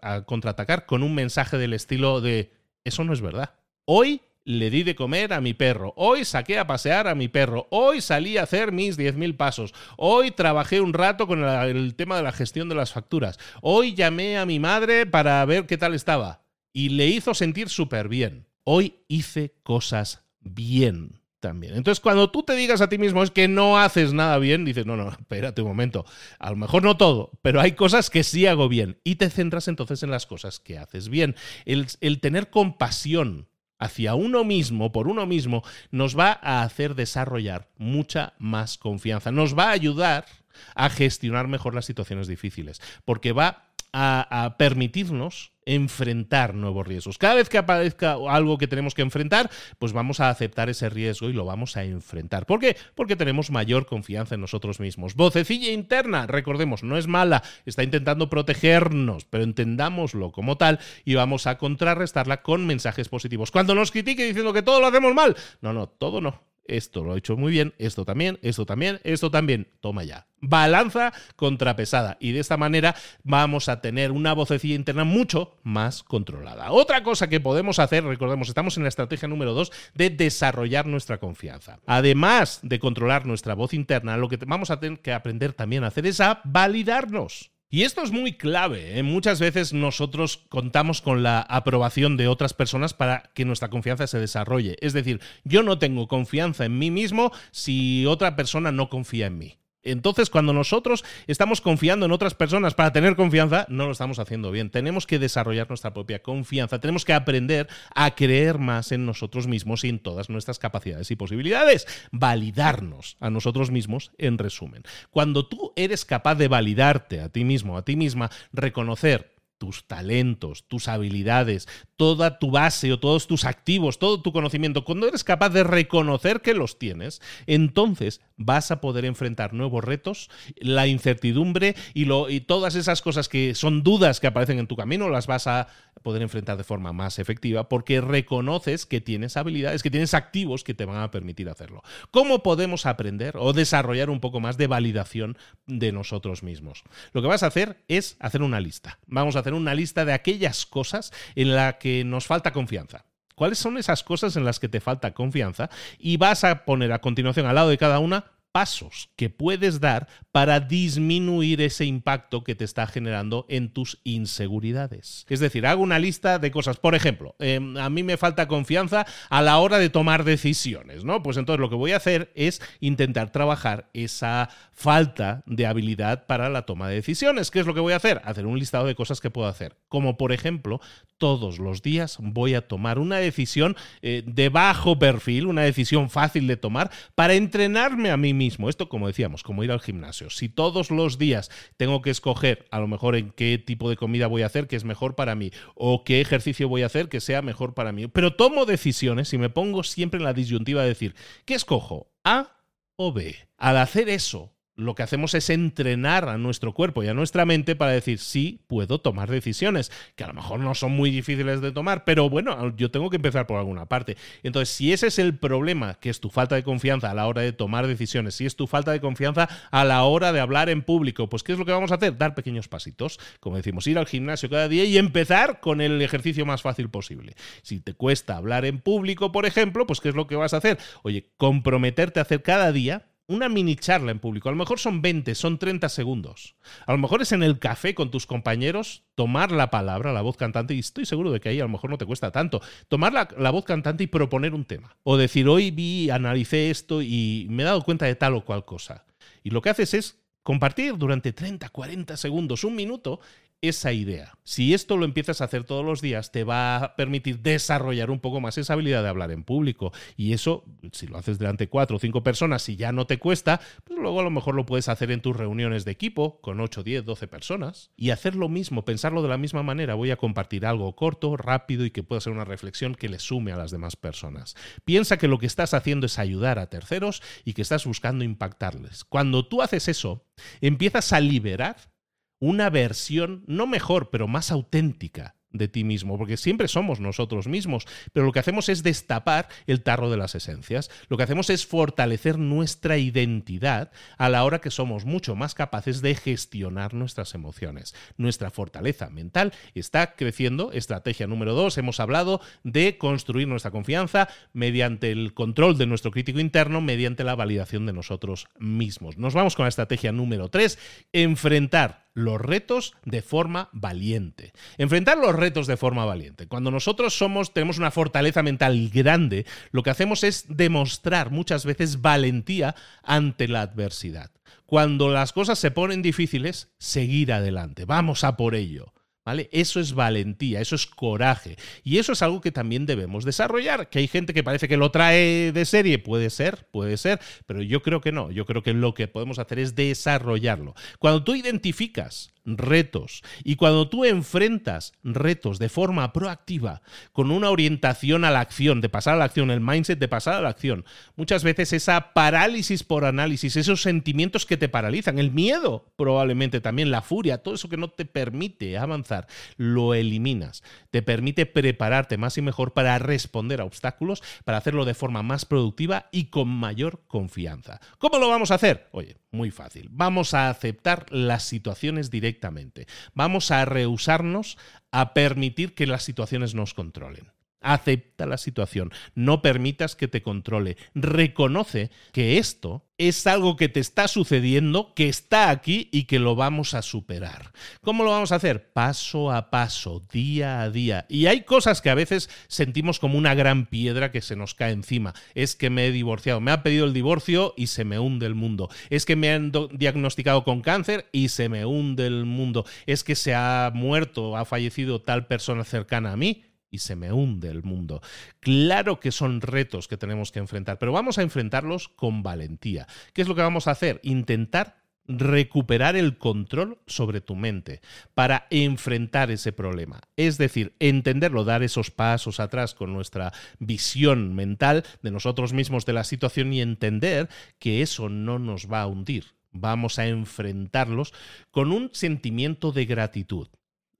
[0.00, 3.50] a contraatacar con un mensaje del estilo de, eso no es verdad.
[3.84, 7.66] Hoy le di de comer a mi perro, hoy saqué a pasear a mi perro,
[7.70, 12.22] hoy salí a hacer mis 10.000 pasos, hoy trabajé un rato con el, tema de
[12.22, 16.44] la gestión de las facturas, hoy llamé a mi madre para ver qué tal estaba
[16.74, 18.46] y le hizo sentir súper bien.
[18.64, 21.20] Hoy hice cosas bien.
[21.40, 21.74] También.
[21.74, 24.86] Entonces, cuando tú te digas a ti mismo es que no haces nada bien, dices,
[24.86, 26.06] no, no, espérate un momento.
[26.38, 28.98] A lo mejor no todo, pero hay cosas que sí hago bien.
[29.04, 31.36] Y te centras entonces en las cosas que haces bien.
[31.66, 33.46] El, el tener compasión
[33.78, 39.32] hacia uno mismo, por uno mismo, nos va a hacer desarrollar mucha más confianza.
[39.32, 40.26] Nos va a ayudar
[40.74, 47.18] a gestionar mejor las situaciones difíciles, porque va a, permitirnos enfrentar nuevos riesgos.
[47.18, 51.28] Cada vez que aparezca algo que tenemos que enfrentar, pues vamos a aceptar ese riesgo
[51.28, 52.46] y lo vamos a enfrentar.
[52.46, 52.76] ¿Por qué?
[52.94, 55.14] Porque tenemos mayor confianza en nosotros mismos.
[55.14, 61.46] Vocecilla interna, recordemos, no es mala, está intentando protegernos, pero entendámoslo como tal y vamos
[61.46, 63.50] a contrarrestarla con mensajes positivos.
[63.50, 67.14] Cuando nos critique diciendo que todo lo hacemos mal, no, no, todo no esto lo
[67.14, 70.26] he hecho muy bien, esto también, esto también, esto también, toma ya.
[70.40, 76.70] Balanza contrapesada y de esta manera vamos a tener una vocecilla interna mucho más controlada.
[76.70, 81.18] Otra cosa que podemos hacer, recordemos, estamos en la estrategia número 2 de desarrollar nuestra
[81.18, 81.80] confianza.
[81.86, 85.88] Además de controlar nuestra voz interna, lo que vamos a tener que aprender también a
[85.88, 87.53] hacer es a validarnos.
[87.74, 88.96] Y esto es muy clave.
[88.96, 89.02] ¿eh?
[89.02, 94.20] Muchas veces nosotros contamos con la aprobación de otras personas para que nuestra confianza se
[94.20, 94.76] desarrolle.
[94.80, 99.38] Es decir, yo no tengo confianza en mí mismo si otra persona no confía en
[99.38, 99.58] mí.
[99.84, 104.50] Entonces, cuando nosotros estamos confiando en otras personas para tener confianza, no lo estamos haciendo
[104.50, 104.70] bien.
[104.70, 109.84] Tenemos que desarrollar nuestra propia confianza, tenemos que aprender a creer más en nosotros mismos
[109.84, 111.86] y en todas nuestras capacidades y posibilidades.
[112.10, 114.82] Validarnos a nosotros mismos, en resumen.
[115.10, 119.33] Cuando tú eres capaz de validarte a ti mismo, a ti misma, reconocer
[119.64, 125.08] tus talentos, tus habilidades, toda tu base o todos tus activos, todo tu conocimiento, cuando
[125.08, 130.86] eres capaz de reconocer que los tienes, entonces vas a poder enfrentar nuevos retos, la
[130.86, 132.04] incertidumbre y,
[132.40, 135.68] todas esas cosas que son dudas que aparecen en tu camino, las vas a
[136.02, 140.74] poder enfrentar de forma más efectiva porque reconoces que tienes habilidades, que tienes activos que
[140.74, 141.82] te van a permitir hacerlo.
[142.10, 146.84] ¿Cómo podemos aprender o desarrollar un poco más de validación de nosotros mismos?
[147.12, 148.98] Lo que vas a hacer es hacer una lista.
[149.06, 153.04] Vamos a hacer una lista de aquellas cosas en las que nos falta confianza.
[153.34, 155.68] ¿Cuáles son esas cosas en las que te falta confianza?
[155.98, 160.06] Y vas a poner a continuación al lado de cada una pasos que puedes dar
[160.30, 165.26] para disminuir ese impacto que te está generando en tus inseguridades.
[165.28, 166.76] Es decir, hago una lista de cosas.
[166.76, 171.20] Por ejemplo, em, a mí me falta confianza a la hora de tomar decisiones, ¿no?
[171.20, 176.48] Pues entonces lo que voy a hacer es intentar trabajar esa falta de habilidad para
[176.48, 177.50] la toma de decisiones.
[177.50, 178.22] ¿Qué es lo que voy a hacer?
[178.24, 179.78] Hacer un listado de cosas que puedo hacer.
[179.88, 180.80] Como por ejemplo,
[181.18, 186.46] todos los días voy a tomar una decisión eh, de bajo perfil, una decisión fácil
[186.46, 190.30] de tomar, para entrenarme a mí mismo esto, como decíamos, como ir al gimnasio.
[190.30, 194.26] Si todos los días tengo que escoger a lo mejor en qué tipo de comida
[194.26, 197.20] voy a hacer que es mejor para mí o qué ejercicio voy a hacer que
[197.20, 200.88] sea mejor para mí, pero tomo decisiones y me pongo siempre en la disyuntiva de
[200.88, 202.12] decir, ¿qué escojo?
[202.24, 202.56] ¿A
[202.96, 203.36] o B?
[203.56, 207.76] Al hacer eso, lo que hacemos es entrenar a nuestro cuerpo y a nuestra mente
[207.76, 211.72] para decir, sí, puedo tomar decisiones, que a lo mejor no son muy difíciles de
[211.72, 214.16] tomar, pero bueno, yo tengo que empezar por alguna parte.
[214.42, 217.42] Entonces, si ese es el problema, que es tu falta de confianza a la hora
[217.42, 220.82] de tomar decisiones, si es tu falta de confianza a la hora de hablar en
[220.82, 222.18] público, pues ¿qué es lo que vamos a hacer?
[222.18, 226.46] Dar pequeños pasitos, como decimos, ir al gimnasio cada día y empezar con el ejercicio
[226.46, 227.34] más fácil posible.
[227.62, 230.58] Si te cuesta hablar en público, por ejemplo, pues ¿qué es lo que vas a
[230.58, 230.78] hacer?
[231.02, 234.48] Oye, comprometerte a hacer cada día una mini charla en público.
[234.48, 236.56] A lo mejor son 20, son 30 segundos.
[236.86, 240.36] A lo mejor es en el café con tus compañeros tomar la palabra, la voz
[240.36, 242.60] cantante, y estoy seguro de que ahí a lo mejor no te cuesta tanto.
[242.88, 244.96] Tomar la, la voz cantante y proponer un tema.
[245.02, 248.64] O decir, hoy vi, analicé esto y me he dado cuenta de tal o cual
[248.64, 249.04] cosa.
[249.42, 253.20] Y lo que haces es compartir durante 30, 40 segundos, un minuto,
[253.62, 254.34] esa idea.
[254.44, 258.20] Si esto lo empiezas a hacer todos los días, te va a permitir desarrollar un
[258.20, 259.92] poco más esa habilidad de hablar en público.
[260.16, 263.18] Y eso, si lo haces delante de cuatro o cinco personas, si ya no te
[263.18, 266.60] cuesta, pues luego a lo mejor lo puedes hacer en tus reuniones de equipo con
[266.60, 267.90] 8, 10, 12 personas.
[267.96, 269.94] Y hacer lo mismo, pensarlo de la misma manera.
[269.94, 273.52] Voy a compartir algo corto, rápido y que pueda ser una reflexión que le sume
[273.52, 274.56] a las demás personas.
[274.84, 279.04] Piensa que lo que estás haciendo es ayudar a terceros y que estás buscando impactarles.
[279.04, 280.26] Cuando tú haces eso,
[280.60, 281.93] empiezas a liberar
[282.38, 287.86] una versión no mejor, pero más auténtica de ti mismo, porque siempre somos nosotros mismos,
[288.12, 291.64] pero lo que hacemos es destapar el tarro de las esencias, lo que hacemos es
[291.64, 297.94] fortalecer nuestra identidad a la hora que somos mucho más capaces de gestionar nuestras emociones.
[298.16, 305.12] Nuestra fortaleza mental está creciendo, estrategia número dos, hemos hablado de construir nuestra confianza mediante
[305.12, 309.18] el control de nuestro crítico interno, mediante la validación de nosotros mismos.
[309.18, 310.80] Nos vamos con la estrategia número tres,
[311.12, 314.52] enfrentar los retos de forma valiente.
[314.78, 316.46] Enfrentar los retos de forma valiente.
[316.46, 322.00] Cuando nosotros somos, tenemos una fortaleza mental grande, lo que hacemos es demostrar muchas veces
[322.00, 324.30] valentía ante la adversidad.
[324.66, 327.84] Cuando las cosas se ponen difíciles, seguir adelante.
[327.84, 328.94] Vamos a por ello.
[329.24, 329.48] ¿Vale?
[329.52, 331.56] Eso es valentía, eso es coraje.
[331.82, 333.88] Y eso es algo que también debemos desarrollar.
[333.88, 337.62] Que hay gente que parece que lo trae de serie, puede ser, puede ser, pero
[337.62, 338.30] yo creo que no.
[338.30, 340.74] Yo creo que lo que podemos hacer es desarrollarlo.
[340.98, 343.22] Cuando tú identificas retos.
[343.42, 348.88] Y cuando tú enfrentas retos de forma proactiva, con una orientación a la acción, de
[348.88, 350.84] pasar a la acción, el mindset de pasar a la acción,
[351.16, 356.90] muchas veces esa parálisis por análisis, esos sentimientos que te paralizan, el miedo probablemente también,
[356.90, 359.26] la furia, todo eso que no te permite avanzar,
[359.56, 360.62] lo eliminas.
[360.90, 365.44] Te permite prepararte más y mejor para responder a obstáculos, para hacerlo de forma más
[365.44, 367.80] productiva y con mayor confianza.
[367.98, 368.88] ¿Cómo lo vamos a hacer?
[368.92, 369.88] Oye, muy fácil.
[369.90, 372.86] Vamos a aceptar las situaciones directamente.
[373.14, 374.58] Vamos a rehusarnos
[374.90, 377.30] a permitir que las situaciones nos controlen.
[377.64, 380.76] Acepta la situación, no permitas que te controle.
[380.94, 386.36] Reconoce que esto es algo que te está sucediendo, que está aquí y que lo
[386.36, 387.52] vamos a superar.
[387.80, 388.70] ¿Cómo lo vamos a hacer?
[388.72, 391.06] Paso a paso, día a día.
[391.08, 394.72] Y hay cosas que a veces sentimos como una gran piedra que se nos cae
[394.72, 395.14] encima.
[395.34, 398.34] Es que me he divorciado, me ha pedido el divorcio y se me hunde el
[398.34, 398.68] mundo.
[398.90, 402.64] Es que me han diagnosticado con cáncer y se me hunde el mundo.
[402.86, 406.42] Es que se ha muerto, ha fallecido tal persona cercana a mí
[406.74, 408.02] y se me hunde el mundo.
[408.40, 412.88] Claro que son retos que tenemos que enfrentar, pero vamos a enfrentarlos con valentía.
[413.12, 414.00] ¿Qué es lo que vamos a hacer?
[414.02, 417.80] Intentar recuperar el control sobre tu mente
[418.14, 420.00] para enfrentar ese problema.
[420.16, 425.92] Es decir, entenderlo, dar esos pasos atrás con nuestra visión mental de nosotros mismos de
[425.92, 427.28] la situación y entender
[427.60, 429.26] que eso no nos va a hundir.
[429.52, 431.14] Vamos a enfrentarlos
[431.52, 433.46] con un sentimiento de gratitud.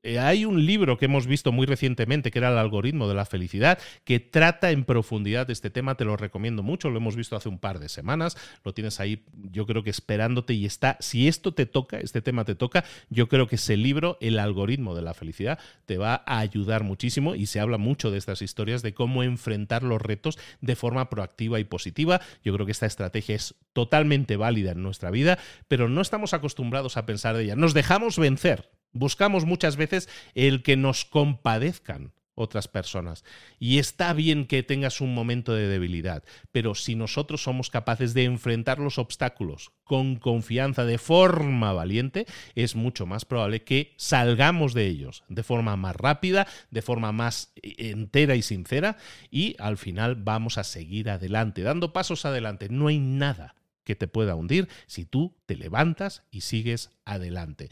[0.05, 3.25] Eh, hay un libro que hemos visto muy recientemente, que era El algoritmo de la
[3.25, 7.49] felicidad, que trata en profundidad este tema, te lo recomiendo mucho, lo hemos visto hace
[7.49, 11.55] un par de semanas, lo tienes ahí yo creo que esperándote y está, si esto
[11.55, 15.15] te toca, este tema te toca, yo creo que ese libro, El algoritmo de la
[15.15, 19.23] felicidad, te va a ayudar muchísimo y se habla mucho de estas historias, de cómo
[19.23, 22.21] enfrentar los retos de forma proactiva y positiva.
[22.45, 26.99] Yo creo que esta estrategia es totalmente válida en nuestra vida, pero no estamos acostumbrados
[26.99, 27.57] a pensar de ella.
[27.57, 33.25] Nos dejamos vencer Buscamos muchas veces el que nos compadezcan otras personas.
[33.59, 38.25] Y está bien que tengas un momento de debilidad, pero si nosotros somos capaces de
[38.25, 44.87] enfrentar los obstáculos con confianza, de forma valiente, es mucho más probable que salgamos de
[44.87, 48.97] ellos de forma más rápida, de forma más eh, entera y sincera,
[49.31, 52.69] y al final vamos a seguir adelante, dando pasos adelante.
[52.69, 53.55] No hay nada
[53.85, 57.69] que te pueda hundir si tú te levantas y sigues adelante.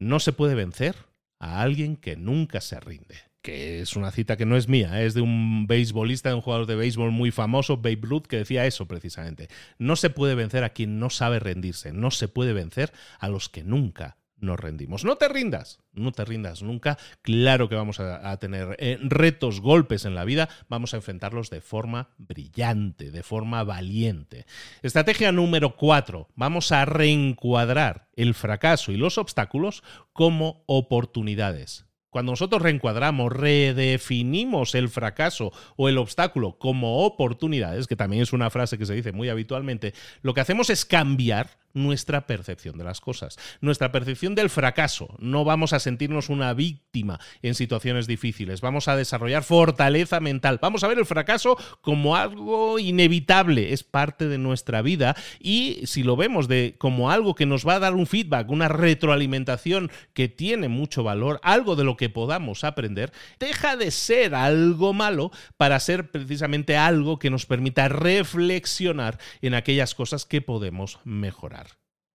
[0.00, 0.96] No se puede vencer
[1.38, 3.16] a alguien que nunca se rinde.
[3.42, 6.66] Que es una cita que no es mía, es de un beisbolista, de un jugador
[6.66, 9.48] de béisbol muy famoso, Babe Ruth, que decía eso precisamente.
[9.78, 13.50] No se puede vencer a quien no sabe rendirse, no se puede vencer a los
[13.50, 15.04] que nunca nos rendimos.
[15.04, 16.98] No te rindas, no te rindas nunca.
[17.22, 21.60] Claro que vamos a, tener eh, retos, golpes en la vida, vamos a enfrentarlos de
[21.60, 24.46] forma brillante, de forma valiente.
[24.82, 31.86] Estrategia número cuatro, vamos a reencuadrar el fracaso y los obstáculos como oportunidades.
[32.10, 38.50] Cuando nosotros reencuadramos, redefinimos el fracaso o el obstáculo como oportunidades, que también es una
[38.50, 43.00] frase que se dice muy habitualmente, lo que hacemos es cambiar nuestra percepción de las
[43.00, 45.14] cosas, nuestra percepción del fracaso.
[45.18, 50.84] No vamos a sentirnos una víctima en situaciones difíciles, vamos a desarrollar fortaleza mental, vamos
[50.84, 56.16] a ver el fracaso como algo inevitable, es parte de nuestra vida y si lo
[56.16, 60.68] vemos de como algo que nos va a dar un feedback, una retroalimentación que tiene
[60.68, 66.10] mucho valor, algo de lo que podamos aprender, deja de ser algo malo para ser
[66.10, 71.59] precisamente algo que nos permita reflexionar en aquellas cosas que podemos mejorar.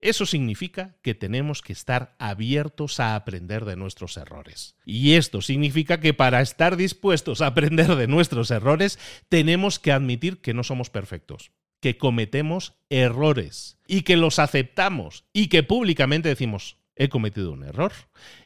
[0.05, 4.75] Eso significa que tenemos que estar abiertos a aprender de nuestros errores.
[4.85, 10.41] Y esto significa que para estar dispuestos a aprender de nuestros errores, tenemos que admitir
[10.41, 16.77] que no somos perfectos, que cometemos errores y que los aceptamos y que públicamente decimos,
[16.95, 17.91] he cometido un error.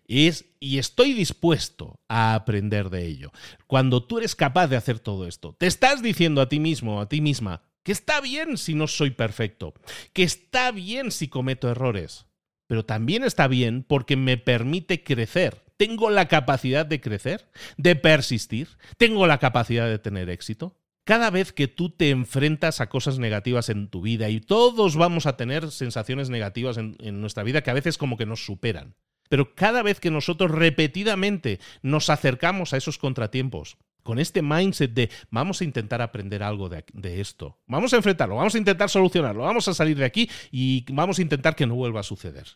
[0.07, 0.29] Y
[0.77, 3.33] estoy dispuesto a aprender de ello.
[3.67, 7.09] Cuando tú eres capaz de hacer todo esto, te estás diciendo a ti mismo, a
[7.09, 9.73] ti misma, que está bien si no soy perfecto,
[10.13, 12.25] que está bien si cometo errores,
[12.67, 15.63] pero también está bien porque me permite crecer.
[15.77, 20.77] Tengo la capacidad de crecer, de persistir, tengo la capacidad de tener éxito.
[21.05, 25.25] Cada vez que tú te enfrentas a cosas negativas en tu vida, y todos vamos
[25.25, 28.93] a tener sensaciones negativas en, nuestra vida que a veces como que nos superan,
[29.29, 35.09] pero cada vez que nosotros repetidamente nos acercamos a esos contratiempos, con este mindset de
[35.29, 36.83] vamos a intentar aprender algo de,
[37.21, 41.19] esto, vamos a enfrentarlo, vamos a intentar solucionarlo, vamos a salir de aquí y vamos
[41.19, 42.47] a intentar que no vuelva a suceder.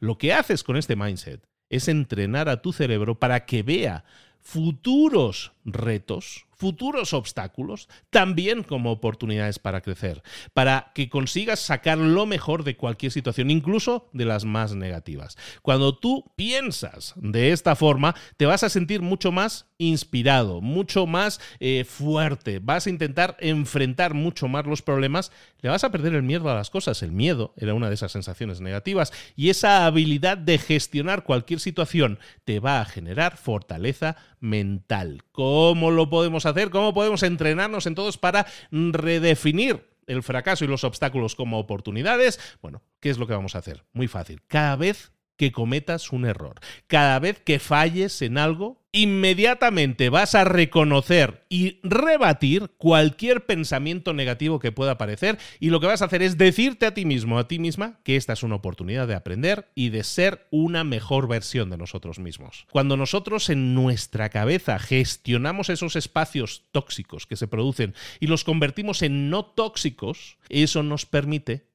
[0.00, 4.04] Lo que haces con este mindset es entrenar a tu cerebro para que vea
[4.40, 10.22] futuros retos, futuros obstáculos, también como oportunidades para crecer,
[10.54, 15.36] para que consigas sacar lo mejor de cualquier situación, incluso de las más negativas.
[15.62, 21.40] Cuando tú piensas de esta forma, te vas a sentir mucho más inspirado, mucho más
[21.60, 26.22] eh, fuerte, vas a intentar enfrentar mucho más los problemas, le vas a perder el
[26.22, 27.02] miedo a las cosas.
[27.02, 32.18] El miedo era una de esas sensaciones negativas y esa habilidad de gestionar cualquier situación
[32.44, 35.22] te va a generar fortaleza mental.
[35.32, 36.70] ¿Cómo lo podemos hacer?
[36.70, 42.38] ¿Cómo podemos entrenarnos en todos para redefinir el fracaso y los obstáculos como oportunidades?
[42.62, 43.84] Bueno, ¿qué es lo que vamos a hacer?
[43.92, 44.42] Muy fácil.
[44.46, 50.44] Cada vez que cometas un error, cada vez que falles en algo, inmediatamente vas a
[50.44, 56.22] reconocer y rebatir cualquier pensamiento negativo que pueda aparecer y lo que vas a hacer
[56.22, 59.70] es decirte a ti mismo, a ti misma, que esta es una oportunidad de aprender
[59.74, 62.66] y de ser una mejor versión de nosotros mismos.
[62.70, 69.02] Cuando nosotros en nuestra cabeza gestionamos esos espacios tóxicos que se producen y los convertimos
[69.02, 71.66] en no tóxicos, eso nos permite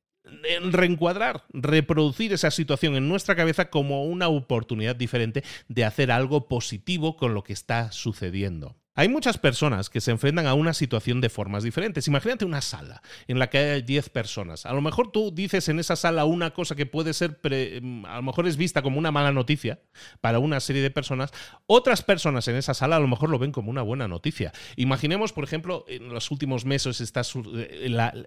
[0.72, 7.17] reencuadrar, reproducir esa situación en nuestra cabeza como una oportunidad diferente de hacer algo positivo
[7.17, 8.76] con lo que está sucediendo.
[8.94, 12.10] Hay muchas personas que se enfrentan a una situación de formas diferentes.
[12.10, 14.66] Imagínate una sala en la que hay 10 personas.
[14.66, 18.22] A lo mejor tú dices en esa sala una cosa que puede ser, a lo
[18.22, 19.80] mejor es vista como una mala noticia
[20.20, 21.32] para una serie de personas.
[21.68, 24.52] Otras personas en esa sala a lo mejor lo ven como una buena noticia.
[24.76, 27.22] Imaginemos, por ejemplo, en los últimos meses está
[27.56, 28.18] eh,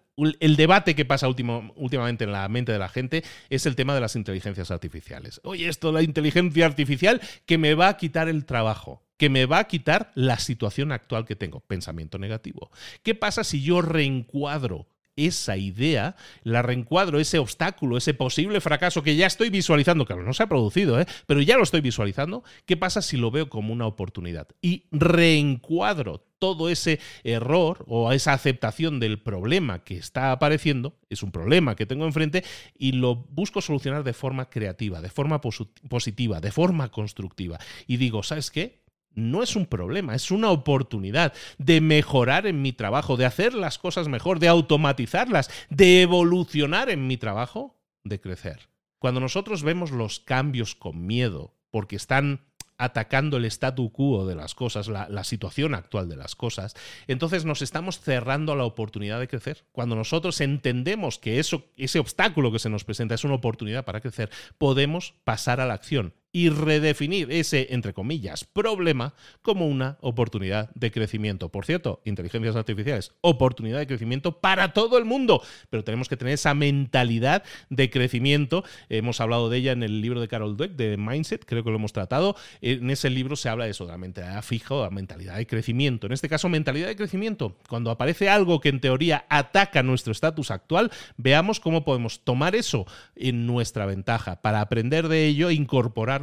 [0.41, 4.01] el debate que pasa últimamente en la mente de la gente es el tema de
[4.01, 5.43] las inteligencias artificiales.
[5.45, 9.59] Oye, esto, la inteligencia artificial que me va a quitar el trabajo que me va
[9.59, 12.71] a quitar la situación actual que tengo, pensamiento negativo.
[13.03, 14.87] ¿Qué pasa si yo reencuadro
[15.17, 20.33] esa idea, la reencuadro, ese obstáculo, ese posible fracaso que ya estoy visualizando, que no
[20.33, 21.07] se ha producido, ¿eh?
[21.27, 24.49] pero ya lo estoy visualizando, ¿qué pasa si lo veo como una oportunidad?
[24.61, 31.31] Y reencuadro todo ese error o esa aceptación del problema que está apareciendo, es un
[31.31, 32.45] problema que tengo enfrente,
[32.77, 37.59] y lo busco solucionar de forma creativa, de forma positiva, de forma constructiva.
[37.87, 38.84] Y digo, ¿sabes qué?
[39.15, 43.79] No es un problema, es una oportunidad de mejorar en mi trabajo, de hacer las
[43.79, 48.69] cosas mejor, de automatizarlas, de evolucionar en mi trabajo, de crecer.
[48.99, 52.41] Cuando nosotros vemos los cambios con miedo, porque están
[52.77, 56.75] atacando el statu quo de las cosas, la, situación actual de las cosas,
[57.07, 59.65] entonces nos estamos cerrando a la oportunidad de crecer.
[59.73, 64.01] Cuando nosotros entendemos que eso, ese obstáculo que se nos presenta es una oportunidad para
[64.01, 70.69] crecer, podemos pasar a la acción y redefinir ese, entre comillas, problema como una oportunidad
[70.75, 71.49] de crecimiento.
[71.49, 76.35] Por cierto, inteligencias artificiales, oportunidad de crecimiento para todo el mundo, pero tenemos que tener
[76.35, 78.65] esa mentalidad de crecimiento.
[78.89, 81.77] Hemos hablado de ella en el libro de Carol Dweck, de Mindset, creo que lo
[81.77, 82.35] hemos tratado.
[82.61, 85.47] En ese libro se habla de eso, de la mentalidad fija o la mentalidad de
[85.47, 86.09] crecimiento.
[86.09, 87.59] En este caso, mentalidad de crecimiento.
[87.69, 92.87] Cuando aparece algo que en teoría ataca nuestro estatus actual, veamos cómo podemos tomar eso
[93.15, 95.55] en nuestra ventaja para aprender de ello e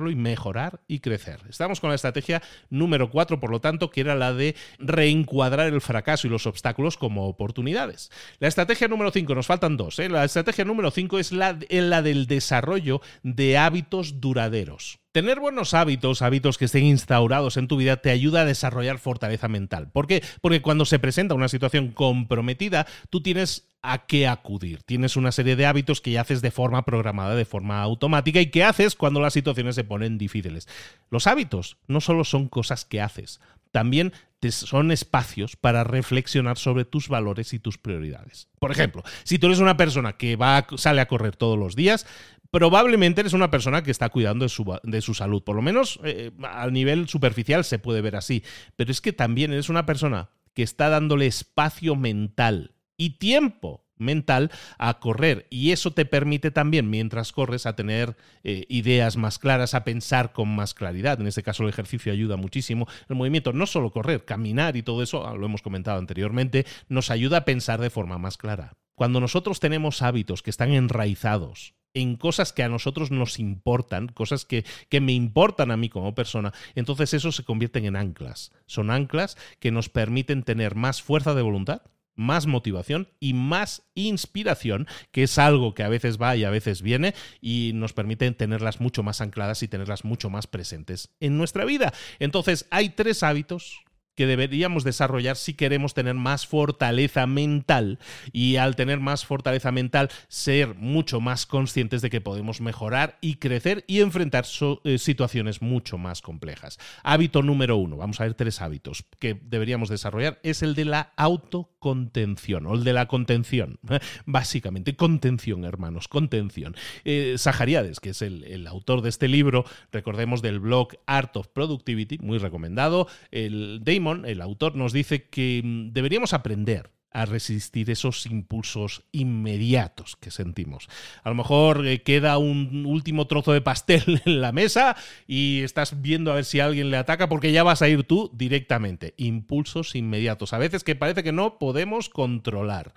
[0.09, 1.39] y mejorar y crecer.
[1.49, 5.81] Estamos con la estrategia número 4, por lo tanto, que era la de reencuadrar el
[5.81, 8.09] fracaso y los obstáculos como oportunidades.
[8.39, 9.99] La estrategia número 5, nos faltan dos.
[9.99, 10.09] ¿eh?
[10.09, 14.99] La estrategia número 5 es la, la del desarrollo de hábitos duraderos.
[15.11, 19.49] Tener buenos hábitos, hábitos que estén instaurados en tu vida, te ayuda a desarrollar fortaleza
[19.49, 19.89] mental.
[19.91, 20.23] ¿Por qué?
[20.39, 24.83] Porque cuando se presenta una situación comprometida, tú tienes a qué acudir.
[24.83, 28.51] Tienes una serie de hábitos que ya haces de forma programada, de forma automática y
[28.51, 30.69] que haces cuando las situaciones se ponen difíciles.
[31.09, 33.41] Los hábitos no solo son cosas que haces,
[33.71, 34.13] también
[34.49, 38.47] son espacios para reflexionar sobre tus valores y tus prioridades.
[38.59, 42.07] Por ejemplo, si tú eres una persona que va, sale a correr todos los días,
[42.51, 45.41] probablemente eres una persona que está cuidando de su, de su salud.
[45.43, 48.43] Por lo menos eh, a nivel superficial se puede ver así.
[48.75, 54.51] Pero es que también eres una persona que está dándole espacio mental y tiempo mental
[54.77, 59.73] a correr y eso te permite también mientras corres a tener eh, ideas más claras,
[59.73, 61.21] a pensar con más claridad.
[61.21, 62.87] En este caso el ejercicio ayuda muchísimo.
[63.07, 67.11] El movimiento, no solo correr, caminar y todo eso, ah, lo hemos comentado anteriormente, nos
[67.11, 68.73] ayuda a pensar de forma más clara.
[68.95, 74.45] Cuando nosotros tenemos hábitos que están enraizados en cosas que a nosotros nos importan, cosas
[74.45, 78.51] que, que, me importan a mí como persona, entonces eso se convierten en anclas.
[78.65, 81.81] Son anclas que nos permiten tener más fuerza de voluntad,
[82.15, 86.81] más motivación y más inspiración, que es algo que a veces va y a veces
[86.81, 91.65] viene y nos permite tenerlas mucho más ancladas y tenerlas mucho más presentes en nuestra
[91.65, 91.93] vida.
[92.19, 93.81] Entonces, hay tres hábitos
[94.15, 97.99] que deberíamos desarrollar si queremos tener más fortaleza mental
[98.31, 103.35] y al tener más fortaleza mental ser mucho más conscientes de que podemos mejorar y
[103.35, 104.45] crecer y enfrentar
[104.83, 106.79] eh, situaciones mucho más complejas.
[107.03, 111.13] Hábito número uno, vamos a ver tres hábitos que deberíamos desarrollar, es el de la
[111.15, 113.79] autocontención o el de la contención.
[114.25, 116.75] Básicamente, contención, hermanos, contención.
[117.05, 122.17] Eh, Sahariades, que es el, autor de este libro, recordemos del blog Art of Productivity,
[122.19, 123.79] muy recomendado, el
[124.25, 130.87] El autor, nos dice que mm, deberíamos aprender a resistir esos impulsos inmediatos que sentimos.
[131.23, 134.95] A lo mejor eh, queda un último trozo de pastel en la mesa
[135.27, 138.31] y estás viendo a ver si alguien le ataca porque ya vas a ir tú
[138.33, 139.13] directamente.
[139.17, 140.53] Impulsos inmediatos.
[140.53, 142.93] A veces que parece que no podemos controlar.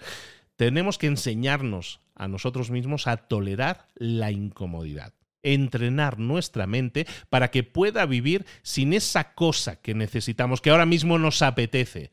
[0.56, 5.12] Tenemos que enseñarnos a nosotros mismos a tolerar la incomodidad.
[5.44, 11.18] Entrenar nuestra mente para que pueda vivir sin esa cosa que necesitamos, que ahora mismo
[11.18, 12.10] nos apetece.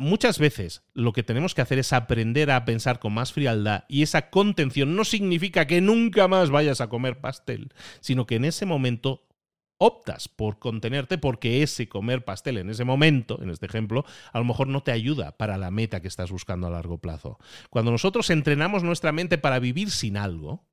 [0.00, 4.02] Muchas veces lo que tenemos que hacer es aprender a pensar con más frialdad y
[4.02, 8.64] esa contención no significa que nunca más vayas a comer pastel, sino que en ese
[8.64, 9.26] momento
[9.76, 14.44] optas por contenerte porque ese comer pastel en ese momento, en este ejemplo, a lo
[14.44, 17.38] mejor no te ayuda para la meta que estás buscando a largo plazo.
[17.68, 20.64] Cuando nosotros entrenamos nuestra mente para vivir sin algo,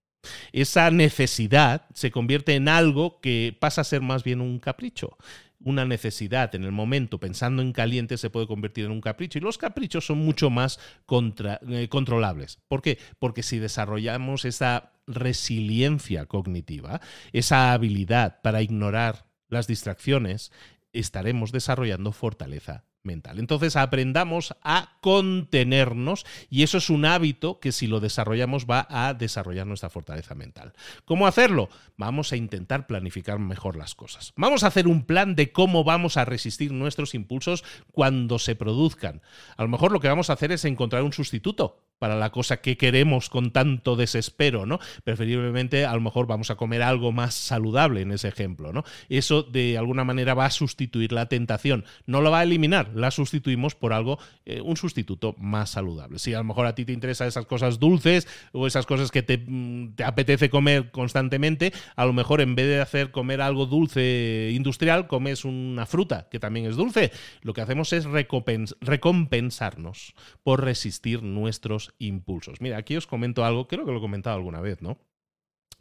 [0.52, 5.18] esa necesidad se convierte en algo que pasa a ser más bien un capricho.
[5.62, 9.38] Una necesidad en el momento, pensando en caliente, se puede convertir en un capricho.
[9.38, 12.60] Y los caprichos son mucho más eh, controlables.
[12.68, 12.98] ¿Por qué?
[13.20, 17.02] Porque si desarrollamos esa resiliencia cognitiva,
[17.34, 20.52] esa habilidad para ignorar las distracciones,
[20.94, 23.40] estaremos desarrollando fortaleza mental.
[23.40, 29.14] Entonces aprendamos a contenernos y eso es un hábito que si lo desarrollamos va a
[29.14, 30.74] desarrollar nuestra fortaleza mental.
[31.06, 31.70] ¿Cómo hacerlo?
[31.98, 34.34] Vamos a intentar planificar mejor las cosas.
[34.36, 39.22] Vamos a hacer un plan de cómo vamos a resistir nuestros impulsos cuando se produzcan.
[39.58, 42.58] A lo mejor lo que vamos a hacer es encontrar un sustituto para la cosa
[42.58, 44.80] que queremos con tanto desespero, ¿no?
[45.04, 48.84] Preferiblemente a lo mejor vamos a comer algo más saludable en ese ejemplo, ¿no?
[49.10, 53.12] Eso de alguna manera va a sustituir la tentación, no lo va a eliminar, la
[53.12, 56.20] sustituimos por algo, eh, un sustituto más saludable.
[56.20, 59.22] Si a lo mejor a ti te interesan esas cosas dulces o esas cosas que
[59.22, 63.66] te, mm, te apetece comer constantemente, a lo mejor en vez de hacer comer algo
[63.66, 67.12] dulce industrial, comes una fruta que también es dulce.
[67.42, 72.62] Lo que hacemos es recompensarnos por resistir nuestros impulsos.
[72.62, 74.98] Mira, aquí os comento algo, creo que lo he comentado alguna vez, ¿no?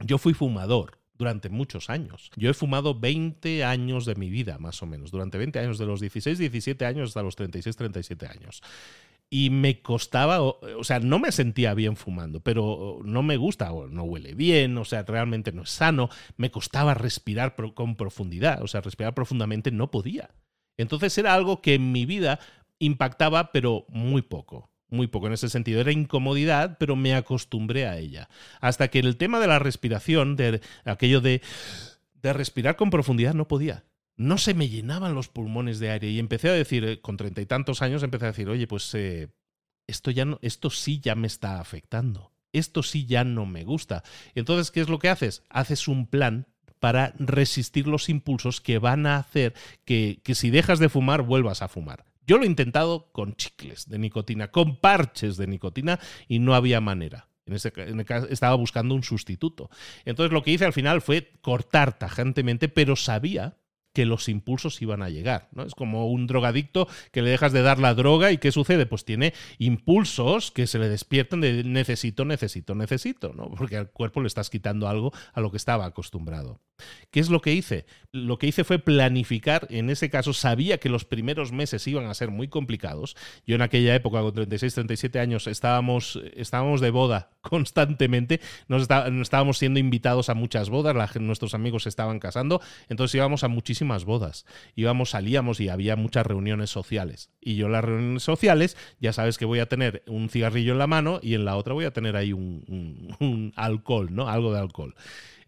[0.01, 2.31] Yo fui fumador durante muchos años.
[2.37, 5.87] Yo he fumado 20 años de mi vida, más o menos, durante 20 años, de
[5.87, 8.63] los 16, 17 años hasta los 36, 37 años.
[9.29, 13.89] Y me costaba, o sea, no me sentía bien fumando, pero no me gusta, o
[13.89, 16.09] no huele bien, o sea, realmente no es sano.
[16.37, 20.31] Me costaba respirar con profundidad, o sea, respirar profundamente no podía.
[20.79, 22.39] Entonces era algo que en mi vida
[22.79, 25.80] impactaba, pero muy poco muy poco en ese sentido.
[25.80, 28.28] Era incomodidad, pero me acostumbré a ella.
[28.61, 31.43] Hasta que el tema de la respiración, de aquello de,
[32.22, 33.84] de respirar con profundidad, no podía.
[34.16, 37.41] No se me llenaban los pulmones de aire y empecé a decir, eh, con treinta
[37.41, 39.28] y tantos años, empecé a decir, oye, pues eh,
[39.86, 42.32] esto, ya no, esto sí ya me está afectando.
[42.53, 44.03] Esto sí ya no me gusta.
[44.34, 45.45] Entonces, ¿qué es lo que haces?
[45.51, 46.47] Haces un plan
[46.80, 51.62] para resistir los impulsos que van a hacer que, que si dejas de fumar vuelvas
[51.62, 52.05] a fumar.
[52.29, 55.99] Yo lo he intentado con chicles de nicotina, con parches de nicotina
[56.29, 57.31] y no había manera.
[57.47, 59.70] En ese, caso, estaba buscando un sustituto.
[60.05, 63.57] Entonces lo que hice al final fue cortar tajantemente, pero sabía
[63.95, 65.49] que los impulsos iban a llegar.
[65.53, 65.62] ¿no?
[65.62, 68.85] Es como un drogadicto que le dejas de dar la droga y ¿qué sucede?
[68.85, 73.51] Pues tiene impulsos que se le despiertan de necesito, necesito, necesito, ¿no?
[73.53, 76.61] porque al cuerpo le estás quitando algo a lo que estaba acostumbrado.
[77.11, 77.87] ¿Qué es lo que hice?
[78.12, 82.14] Lo que hice fue planificar, en ese caso sabía que los primeros meses iban a
[82.14, 83.16] ser muy complicados.
[83.47, 88.89] Yo en aquella época, con 36, 37 años, estábamos, estábamos de boda constantemente, nos,
[89.20, 94.05] estábamos siendo invitados a muchas bodas, nuestros amigos se estaban casando, entonces íbamos a muchísimas
[94.05, 94.47] bodas.
[94.74, 97.31] Íbamos, salíamos y había muchas reuniones sociales.
[97.41, 100.79] Y yo en las reuniones sociales ya sabes que voy a tener un cigarrillo en
[100.79, 104.29] la mano y en la otra voy a tener ahí un, un alcohol, ¿no?
[104.29, 104.95] Algo de alcohol.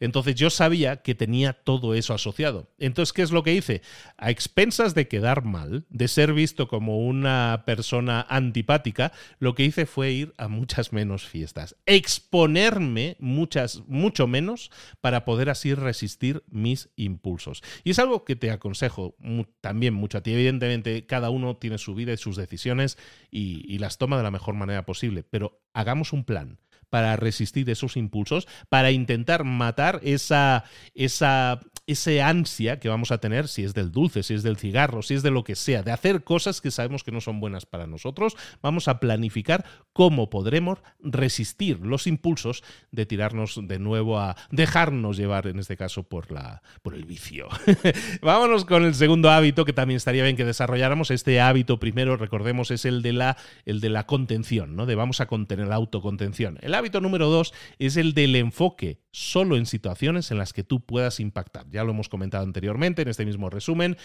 [0.01, 2.71] Entonces yo sabía que tenía todo eso asociado.
[2.79, 3.83] Entonces, ¿qué es lo que hice?
[4.17, 9.87] A expensas de quedar mal, de ser visto como una persona antipática, lo que hice
[9.87, 14.71] fue ir a muchas menos fiestas, exponerme muchas, mucho menos
[15.01, 17.63] para poder así resistir mis impulsos.
[17.85, 19.15] Y es algo que te aconsejo
[19.61, 20.33] también mucho a ti.
[20.33, 22.97] Evidentemente, cada uno tiene su vida y sus decisiones
[23.31, 26.59] y, y las toma de la mejor manera posible, pero hagamos un plan
[26.91, 30.65] para resistir esos impulsos, para intentar matar esa,
[30.95, 35.03] esa, ese ansia que vamos a tener, si es del dulce, si es del cigarro,
[35.03, 37.67] si es de lo que sea, de hacer cosas que sabemos que no son buenas
[37.67, 44.37] para nosotros, vamos a planificar cómo podremos resistir los impulsos de tirarnos de nuevo a
[44.51, 47.49] dejarnos llevar, en este caso, por, la, por el vicio.
[48.23, 51.11] Vámonos con el segundo hábito que también estaría bien que desarrolláramos.
[51.11, 54.87] Este hábito primero, recordemos, es el de la, el de la contención, ¿no?
[54.87, 56.59] De vamos a contener la autocontención.
[56.63, 60.85] El hábito número dos es el del enfoque solo en situaciones en las que tú
[60.85, 63.97] puedas impactar ya lo hemos comentado anteriormente en este mismo resumen,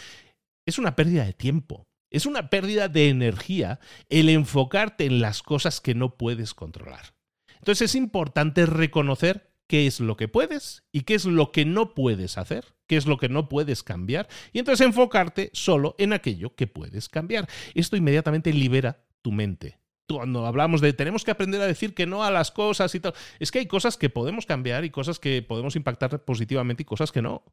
[0.65, 1.87] es una pérdida de tiempo.
[2.11, 7.15] Es una pérdida de energía el enfocarte en las cosas que no puedes controlar.
[7.57, 11.93] Entonces es importante reconocer qué es lo que puedes y qué es lo que no
[11.93, 16.55] puedes hacer, qué es lo que no puedes cambiar, y entonces enfocarte solo en aquello
[16.55, 17.49] que puedes cambiar.
[17.73, 22.23] Esto inmediatamente libera tu mente cuando hablamos de tenemos que aprender a decir que no
[22.23, 25.41] a las cosas y tal, es que hay cosas que podemos cambiar y cosas que
[25.41, 27.43] podemos impactar positivamente y cosas que no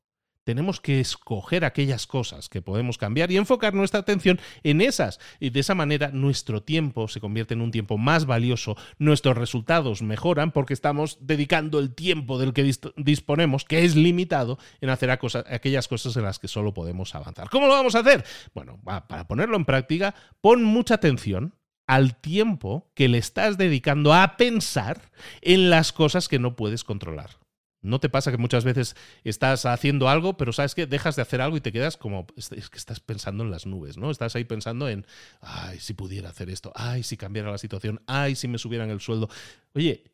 [0.44, 5.20] tenemos que escoger aquellas cosas que podemos cambiar y enfocar nuestra atención en esas.
[5.40, 10.02] Y de esa manera nuestro tiempo se convierte en un tiempo más valioso, nuestros resultados
[10.02, 15.88] mejoran porque estamos dedicando el tiempo del que disponemos, que es limitado, en hacer aquellas
[15.88, 17.48] cosas en las que solo podemos avanzar.
[17.48, 18.24] ¿Cómo lo vamos a hacer?
[18.54, 21.54] Bueno, para ponerlo en práctica, pon mucha atención
[21.86, 25.10] al tiempo que le estás dedicando a pensar
[25.40, 27.42] en las cosas que no puedes controlar.
[27.82, 31.40] ¿No te pasa que muchas veces estás haciendo algo, pero sabes que dejas de hacer
[31.40, 34.12] algo y te quedas como, es que estás pensando en las nubes, ¿no?
[34.12, 35.04] Estás ahí pensando en,
[35.40, 39.00] ay, si pudiera hacer esto, ay, si cambiara la situación, ay, si me subieran el
[39.00, 39.28] sueldo.
[39.74, 40.04] Oye,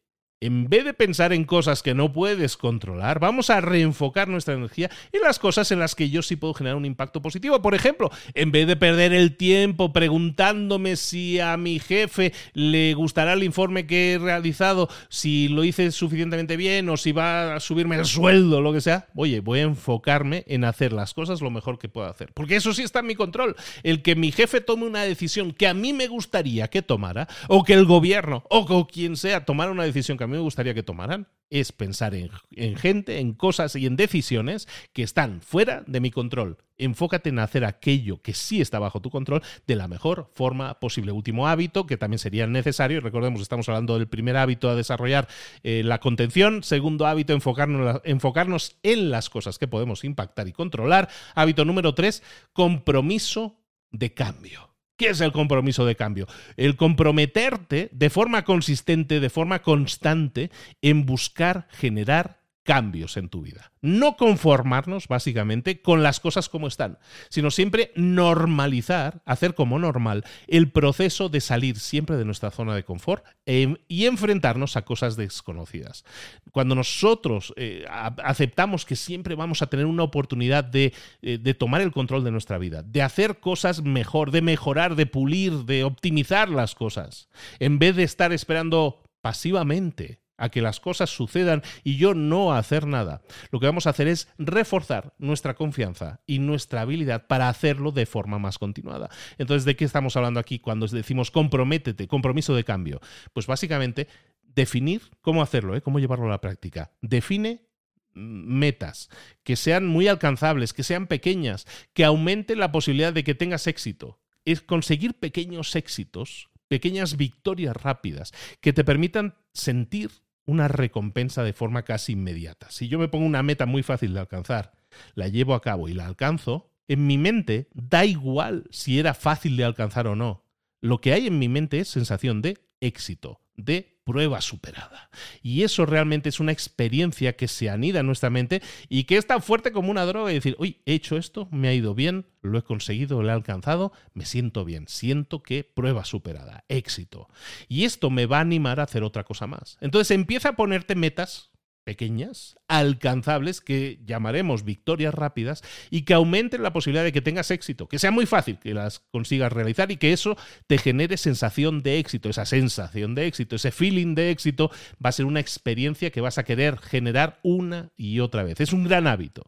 [0.41, 4.89] en vez de pensar en cosas que no puedes controlar, vamos a reenfocar nuestra energía
[5.13, 7.61] en las cosas en las que yo sí puedo generar un impacto positivo.
[7.61, 13.33] Por ejemplo, en vez de perder el tiempo preguntándome si a mi jefe le gustará
[13.33, 17.97] el informe que he realizado, si lo hice suficientemente bien o si va a subirme
[17.97, 21.79] el sueldo, lo que sea, oye, voy a enfocarme en hacer las cosas lo mejor
[21.79, 22.31] que puedo hacer.
[22.33, 23.57] Porque eso sí está en mi control.
[23.83, 27.65] El que mi jefe tome una decisión que a mí me gustaría que tomara, o
[27.65, 31.29] que el gobierno o quien sea tomara una decisión que mí me gustaría que tomaran
[31.51, 32.31] es pensar en,
[32.77, 36.59] gente, en cosas y en decisiones que están fuera de mi control.
[36.77, 41.13] Enfócate en hacer aquello que sí está bajo tu control de la mejor forma posible.
[41.13, 45.27] Último hábito que también sería necesario, recordemos, estamos hablando del primer hábito a desarrollar
[45.63, 51.09] eh, la contención, segundo hábito, enfocarnos, enfocarnos en las cosas que podemos impactar y controlar.
[51.35, 52.23] Hábito número tres,
[52.53, 53.59] compromiso
[53.91, 54.68] de cambio.
[54.99, 56.27] ¿Qué es el compromiso de cambio?
[56.57, 60.51] El comprometerte de forma consistente, de forma constante,
[60.83, 62.38] en buscar generar
[62.69, 63.73] cambios en tu vida.
[63.81, 66.99] No conformarnos básicamente con las cosas como están,
[67.31, 72.85] sino siempre normalizar, hacer como normal el proceso de salir siempre de nuestra zona de
[72.85, 76.05] confort em, y enfrentarnos a cosas desconocidas.
[76.53, 80.93] Cuando nosotros eh, aceptamos que siempre vamos a tener una oportunidad eh,
[81.23, 85.65] de tomar el control de nuestra vida, de hacer cosas mejor, de mejorar, de pulir,
[85.65, 91.63] de optimizar las cosas, en vez de estar esperando pasivamente a que las cosas sucedan
[91.85, 93.21] y yo no hacer nada.
[93.51, 98.07] Lo que vamos a hacer es reforzar nuestra confianza y nuestra habilidad para hacerlo de
[98.07, 99.11] forma más continuada.
[99.37, 103.01] Entonces, ¿de qué estamos hablando aquí cuando decimos comprométete, compromiso de cambio?
[103.35, 104.09] Pues básicamente
[104.43, 105.83] definir cómo hacerlo, ¿eh?
[105.83, 106.93] cómo llevarlo a la práctica.
[107.03, 107.69] Define
[108.15, 109.09] metas,
[109.45, 114.21] que sean muy alcanzables, que sean pequeñas, que aumenten la posibilidad de que tengas éxito.
[114.45, 120.11] Es conseguir pequeños éxitos, pequeñas victorias rápidas, que te permitan sentir
[120.49, 122.71] una recompensa de forma casi inmediata.
[122.71, 124.73] Si yo me pongo una meta muy fácil de alcanzar,
[125.15, 129.59] la llevo a cabo y la alcanzo, en mi mente da igual si era fácil
[129.59, 130.45] de alcanzar o no.
[130.81, 135.11] Lo que hay en mi mente es sensación de éxito, de prueba superada.
[135.43, 139.27] Y eso realmente es una experiencia que se anida en nuestra mente y que es
[139.27, 142.25] tan fuerte como una droga y decir, uy, he hecho esto, me ha ido bien,
[142.41, 147.29] lo he conseguido, lo he alcanzado, me siento bien, siento que prueba superada, éxito.
[147.69, 149.77] Y esto me va a animar a hacer otra cosa más.
[149.83, 151.51] Entonces empieza a ponerte metas
[151.89, 157.89] pequeñas, alcanzables, que llamaremos victorias rápidas, y que aumenten la posibilidad de que tengas éxito,
[157.89, 160.37] que sea muy fácil que las consigas realizar y que eso
[160.67, 164.71] te genere sensación de éxito, esa sensación de éxito, ese feeling de éxito
[165.03, 168.61] va a ser una experiencia que vas a querer generar una y otra vez.
[168.61, 169.45] Es un gran hábito.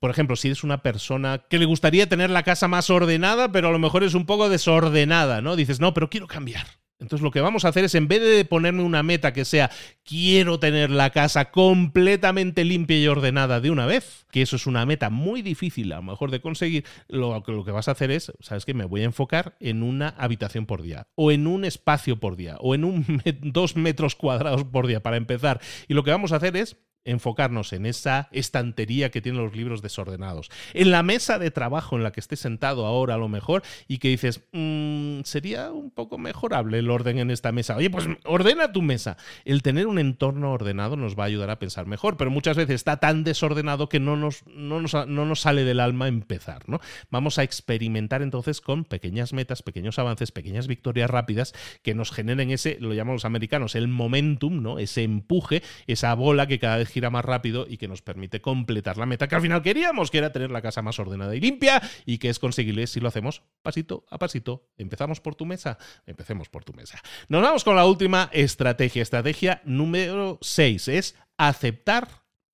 [0.00, 3.68] Por ejemplo, si eres una persona que le gustaría tener la casa más ordenada, pero
[3.68, 5.54] a lo mejor es un poco desordenada, ¿no?
[5.54, 6.66] Dices, no, pero quiero cambiar.
[6.98, 9.70] Entonces lo que vamos a hacer es, en vez de ponerme una meta que sea,
[10.02, 14.86] quiero tener la casa completamente limpia y ordenada de una vez, que eso es una
[14.86, 18.32] meta muy difícil a lo mejor de conseguir, lo, lo que vas a hacer es,
[18.40, 18.72] ¿sabes qué?
[18.72, 22.56] Me voy a enfocar en una habitación por día, o en un espacio por día,
[22.60, 25.60] o en un dos metros cuadrados por día para empezar.
[25.88, 29.82] Y lo que vamos a hacer es enfocarnos en esa estantería que tienen los libros
[29.82, 33.62] desordenados, en la mesa de trabajo en la que estés sentado ahora a lo mejor
[33.88, 37.76] y que dices, mm, sería un poco mejorable el orden en esta mesa.
[37.76, 39.16] Oye, pues ordena tu mesa.
[39.44, 42.74] El tener un entorno ordenado nos va a ayudar a pensar mejor, pero muchas veces
[42.74, 46.68] está tan desordenado que no nos, no nos, sale del alma empezar.
[46.68, 46.80] ¿no?
[47.10, 52.50] Vamos a experimentar entonces con pequeñas metas, pequeños avances, pequeñas victorias rápidas que nos generen
[52.50, 54.78] ese, lo llamamos los americanos, el momentum, ¿no?
[54.78, 58.96] ese empuje, esa bola que cada vez gira más rápido y que nos permite completar
[58.96, 61.82] la meta que al final queríamos, que era tener la casa más ordenada y limpia
[62.06, 64.70] y que es conseguible si lo hacemos pasito a pasito.
[64.78, 65.76] Empezamos por tu mesa,
[66.06, 67.02] empecemos por tu mesa.
[67.28, 69.02] Nos vamos con la última estrategia.
[69.02, 72.08] Estrategia número 6 es aceptar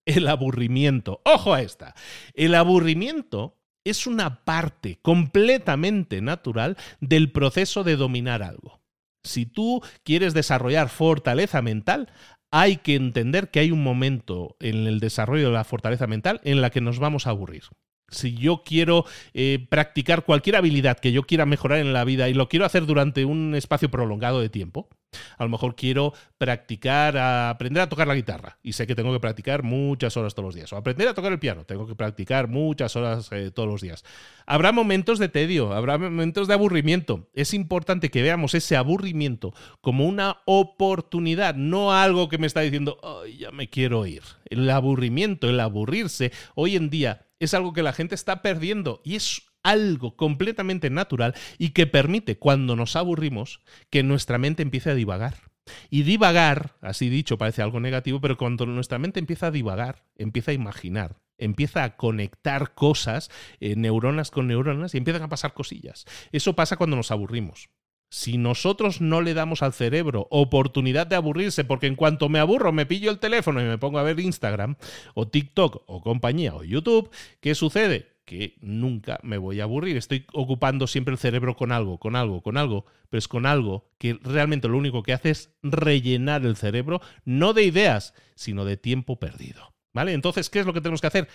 [0.07, 1.22] el aburrimiento.
[1.24, 1.95] Ojo a esta.
[2.34, 8.82] El aburrimiento es una parte completamente natural del proceso de dominar algo.
[9.22, 12.12] Si tú quieres desarrollar fortaleza mental,
[12.53, 16.61] hay que entender que hay un momento en el desarrollo de la fortaleza mental en
[16.61, 17.64] la que nos vamos a aburrir
[18.12, 19.04] si yo quiero
[19.34, 22.86] eh, practicar cualquier habilidad que yo quiera mejorar en la vida y lo quiero hacer
[22.86, 24.88] durante un espacio prolongado de tiempo,
[25.36, 29.20] a lo mejor quiero practicar, aprender a tocar la guitarra y sé que tengo que
[29.20, 30.72] practicar muchas horas todos los días.
[30.72, 34.04] O aprender a tocar el piano, tengo que practicar muchas horas eh, todos los días.
[34.46, 37.28] Habrá momentos de tedio, habrá momentos de aburrimiento.
[37.34, 42.98] Es importante que veamos ese aburrimiento como una oportunidad, no algo que me está diciendo,
[43.02, 44.22] Ay, ya me quiero ir.
[44.46, 49.16] El aburrimiento, el aburrirse, hoy en día es algo que la gente está perdiendo y
[49.16, 54.95] es algo completamente natural y que permite, cuando nos aburrimos, que nuestra mente empiece a
[54.95, 55.53] divagar.
[55.90, 60.51] Y divagar, así dicho, parece algo negativo, pero cuando nuestra mente empieza a divagar, empieza
[60.51, 63.30] a imaginar, empieza a conectar cosas,
[63.61, 66.05] eh, neuronas con neuronas, y empiezan a pasar cosillas.
[66.32, 67.68] Eso pasa cuando nos aburrimos.
[68.12, 72.70] Si nosotros no le damos al cerebro oportunidad de aburrirse, porque en cuanto me aburro
[72.70, 74.76] me pillo el teléfono y me pongo a ver Instagram
[75.14, 77.10] o TikTok o compañía o YouTube,
[77.40, 78.08] ¿qué sucede?
[78.26, 79.96] Que nunca me voy a aburrir.
[79.96, 83.88] Estoy ocupando siempre el cerebro con algo, con algo, con algo, pero es con algo
[83.96, 88.76] que realmente lo único que hace es rellenar el cerebro, no de ideas, sino de
[88.76, 89.72] tiempo perdido.
[89.94, 90.12] ¿Vale?
[90.12, 91.28] Entonces, ¿qué es lo que tenemos que hacer?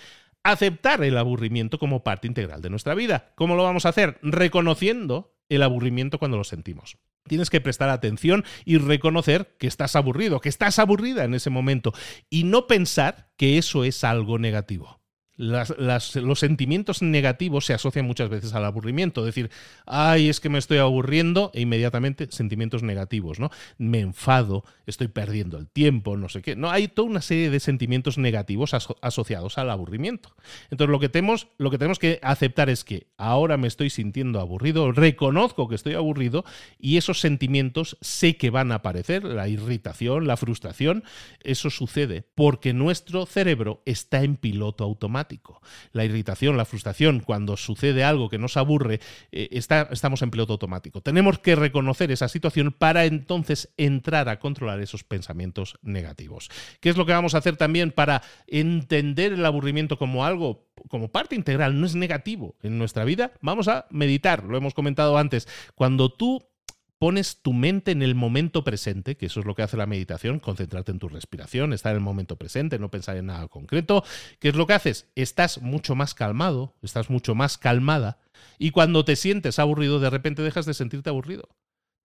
[0.44, 3.32] Aceptar el aburrimiento como parte integral de nuestra vida.
[3.34, 4.20] ¿Cómo lo vamos a hacer?
[4.22, 6.98] Reconociendo el aburrimiento cuando lo sentimos.
[7.28, 11.94] Tienes que prestar atención y reconocer que estás aburrido, que estás aburrida en ese momento
[12.30, 14.97] y no pensar que eso es algo negativo
[15.38, 19.24] los sentimientos negativos se asocian muchas veces al aburrimiento.
[19.24, 19.52] Decir,
[19.86, 23.52] ay, es que me estoy aburriendo, e inmediatamente sentimientos negativos, ¿no?
[23.78, 26.56] Me enfado, estoy perdiendo el tiempo, no sé qué.
[26.56, 30.36] No, hay toda una serie de sentimientos negativos asociados al aburrimiento.
[30.72, 34.40] Entonces, lo que, tenemos, lo que tenemos que aceptar es que ahora me estoy sintiendo
[34.40, 36.46] aburrido, reconozco que estoy aburrido
[36.80, 41.04] y esos sentimientos sé que van a aparecer, la irritación, la frustración,
[41.44, 45.27] eso sucede porque nuestro cerebro está en piloto automático
[45.92, 49.00] la irritación, la frustración, cuando sucede algo que nos aburre,
[49.32, 51.02] eh, estamos en piloto automático.
[51.02, 56.50] Tenemos que reconocer esa situación para entonces entrar a controlar esos pensamientos negativos.
[56.80, 61.10] ¿Qué es lo que vamos a hacer también para entender el aburrimiento como algo como
[61.10, 65.48] parte integral, no es negativo en nuestra vida, vamos a meditar, lo hemos comentado antes.
[65.76, 66.46] Cuando tú
[67.00, 70.40] pones tu mente en el momento presente, que eso es lo que hace la meditación,
[70.40, 74.04] concentrarte en tu respiración, estar en el momento presente, no pensar en nada concreto.
[74.40, 75.08] ¿Qué es lo que haces?
[75.16, 78.20] Estás mucho más calmado, estás mucho más calmada,
[78.60, 81.50] y cuando te sientes aburrido, de repente dejas de sentirte aburrido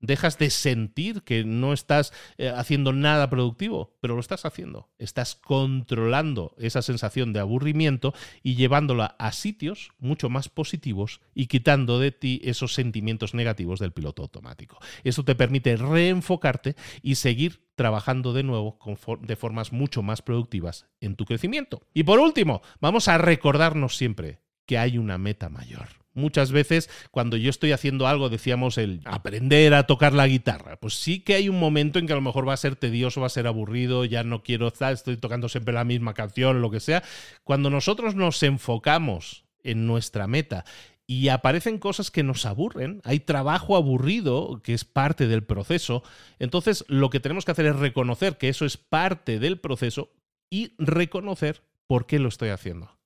[0.02, 4.90] dejas de sentir que no estás eh, haciendo nada productivo, pero lo estás haciendo.
[4.98, 11.98] Estás controlando esa sensación de aburrimiento y llevándola a sitios mucho más positivos y quitando
[11.98, 14.78] de ti esos sentimientos negativos del piloto automático.
[15.04, 18.78] Eso te permite reenfocarte y seguir trabajando de nuevo
[19.22, 21.86] de formas mucho más productivas en tu crecimiento.
[21.94, 26.01] Y por último, vamos a recordarnos siempre que hay una meta mayor.
[26.14, 30.94] Muchas veces cuando yo estoy haciendo algo, decíamos el aprender a tocar la guitarra, pues
[30.94, 33.28] sí que hay un momento en que a lo mejor va a ser tedioso, va
[33.28, 36.80] a ser aburrido, ya no quiero estar, estoy tocando siempre la misma canción, lo que
[36.80, 37.02] sea.
[37.44, 40.64] Cuando nosotros nos enfocamos en nuestra meta
[41.06, 46.02] y aparecen cosas que nos aburren, hay trabajo aburrido que es parte del proceso,
[46.38, 50.10] entonces lo que tenemos que hacer es reconocer que eso es parte del proceso
[50.50, 53.01] y reconocer por qué lo estoy haciendo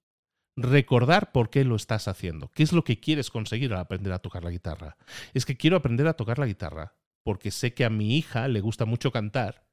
[0.57, 2.51] recordar por qué lo estás haciendo.
[2.53, 4.97] ¿Qué es lo que quieres conseguir al aprender a tocar la guitarra?
[5.35, 8.61] Es que quiero aprender a tocar la guitarra porque sé que a mi hija le
[8.61, 9.67] gusta mucho cantar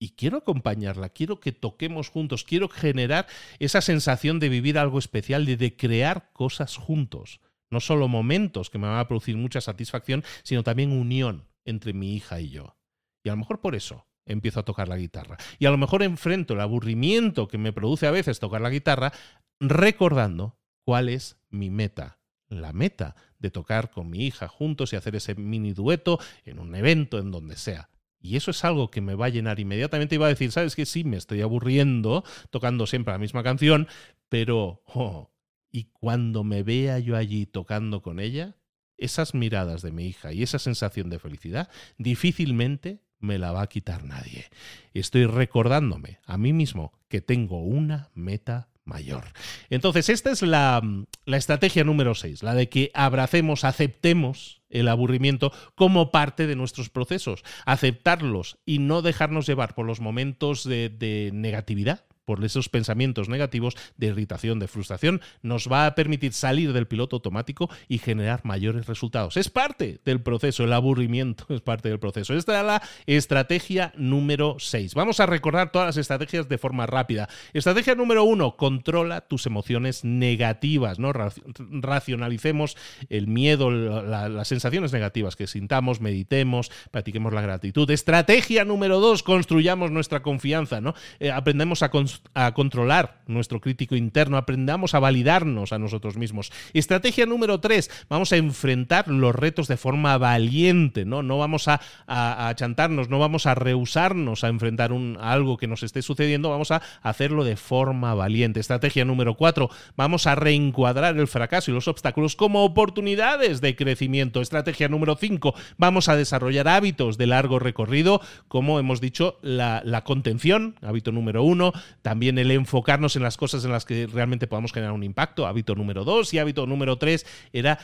[0.00, 3.26] y quiero acompañarla, quiero que toquemos juntos, quiero generar
[3.58, 7.40] esa sensación de vivir algo especial, de, de crear cosas juntos.
[7.70, 12.14] No solo momentos que me van a producir mucha satisfacción, sino también unión entre mi
[12.14, 12.76] hija y yo.
[13.24, 15.36] Y a lo mejor por eso empiezo a tocar la guitarra.
[15.58, 19.12] Y a lo mejor enfrento el aburrimiento que me produce a veces tocar la guitarra
[19.58, 22.18] recordando cuál es mi meta.
[22.48, 26.74] La meta de tocar con mi hija juntos y hacer ese mini dueto en un
[26.74, 27.90] evento, en donde sea.
[28.20, 30.74] Y eso es algo que me va a llenar inmediatamente y va a decir, ¿sabes
[30.74, 33.88] que Sí, me estoy aburriendo tocando siempre la misma canción,
[34.28, 34.82] pero...
[34.86, 35.30] Oh,
[35.70, 38.56] y cuando me vea yo allí tocando con ella,
[38.96, 43.68] esas miradas de mi hija y esa sensación de felicidad difícilmente me la va a
[43.68, 44.46] quitar nadie.
[44.94, 49.32] Estoy recordándome a mí mismo que tengo una meta mayor.
[49.70, 50.82] Entonces, esta es la,
[51.24, 56.88] la estrategia número 6, la de que abracemos, aceptemos el aburrimiento como parte de nuestros
[56.88, 63.74] procesos, aceptarlos y no dejarnos llevar por los momentos de negatividad por esos pensamientos negativos
[63.96, 68.86] de irritación, de frustración, nos va a permitir salir del piloto automático y generar mayores
[68.86, 69.38] resultados.
[69.38, 72.34] Es parte del proceso, el aburrimiento es parte del proceso.
[72.34, 74.92] Esta era la estrategia número 6.
[74.92, 77.30] Vamos a recordar todas las estrategias de forma rápida.
[77.54, 81.14] Estrategia número 1, controla tus emociones negativas, ¿no?
[81.14, 82.76] Racionalicemos
[83.08, 87.90] el miedo, las sensaciones negativas que sintamos, meditemos, practiquemos la gratitud.
[87.90, 90.92] Estrategia número 2, construyamos nuestra confianza, ¿no?
[91.20, 91.90] Eh, aprendemos a,
[92.34, 96.50] a controlar nuestro crítico interno, aprendamos a validarnos a nosotros mismos.
[96.72, 101.22] Estrategia número 3, vamos a enfrentar los retos de forma valiente, ¿no?
[101.22, 105.82] No vamos a, a, chantarnos, no vamos a rehusarnos a enfrentar un, algo que nos
[105.82, 108.60] esté sucediendo, vamos a hacerlo de forma valiente.
[108.60, 114.40] Estrategia número 4, vamos a reencuadrar el fracaso y los obstáculos como oportunidades de crecimiento.
[114.40, 120.04] Estrategia número 5, vamos a desarrollar hábitos de largo recorrido, como hemos dicho, la, la
[120.04, 121.72] contención, hábito número 1,
[122.08, 125.74] también el enfocarnos en las cosas en las que realmente podamos generar un impacto, hábito
[125.74, 127.78] número 2 y hábito número 3 era,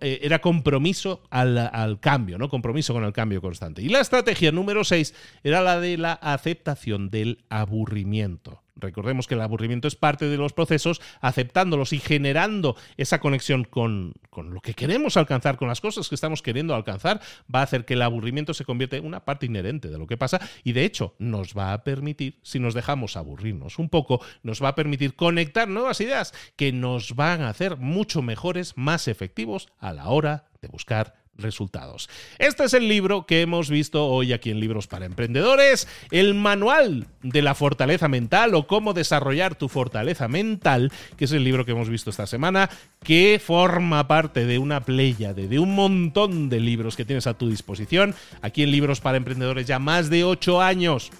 [0.00, 2.48] eh, era compromiso al, al cambio, ¿no?
[2.48, 3.82] Compromiso con el cambio constante.
[3.82, 5.12] Y la estrategia número 6
[5.42, 8.63] era la de la aceptación del aburrimiento.
[8.76, 14.14] Recordemos que el aburrimiento es parte de los procesos, aceptándolos y generando esa conexión con,
[14.36, 17.20] lo que queremos alcanzar, con las cosas que estamos queriendo alcanzar,
[17.52, 20.16] va a hacer que el aburrimiento se convierta en una parte inherente de lo que
[20.16, 24.62] pasa y de hecho nos va a permitir, si nos dejamos aburrirnos un poco, nos
[24.62, 29.68] va a permitir conectar nuevas ideas que nos van a hacer mucho mejores, más efectivos
[29.78, 32.08] a la hora de buscar resultados.
[32.38, 37.06] Este es el libro que hemos visto hoy aquí en Libros para Emprendedores, el manual
[37.22, 41.72] de la fortaleza mental o cómo desarrollar tu fortaleza mental, que es el libro que
[41.72, 42.70] hemos visto esta semana,
[43.02, 47.48] que forma parte de una playa de un montón de libros que tienes a tu
[47.48, 48.14] disposición.
[48.42, 51.10] Aquí en Libros para Emprendedores ya más de 8 años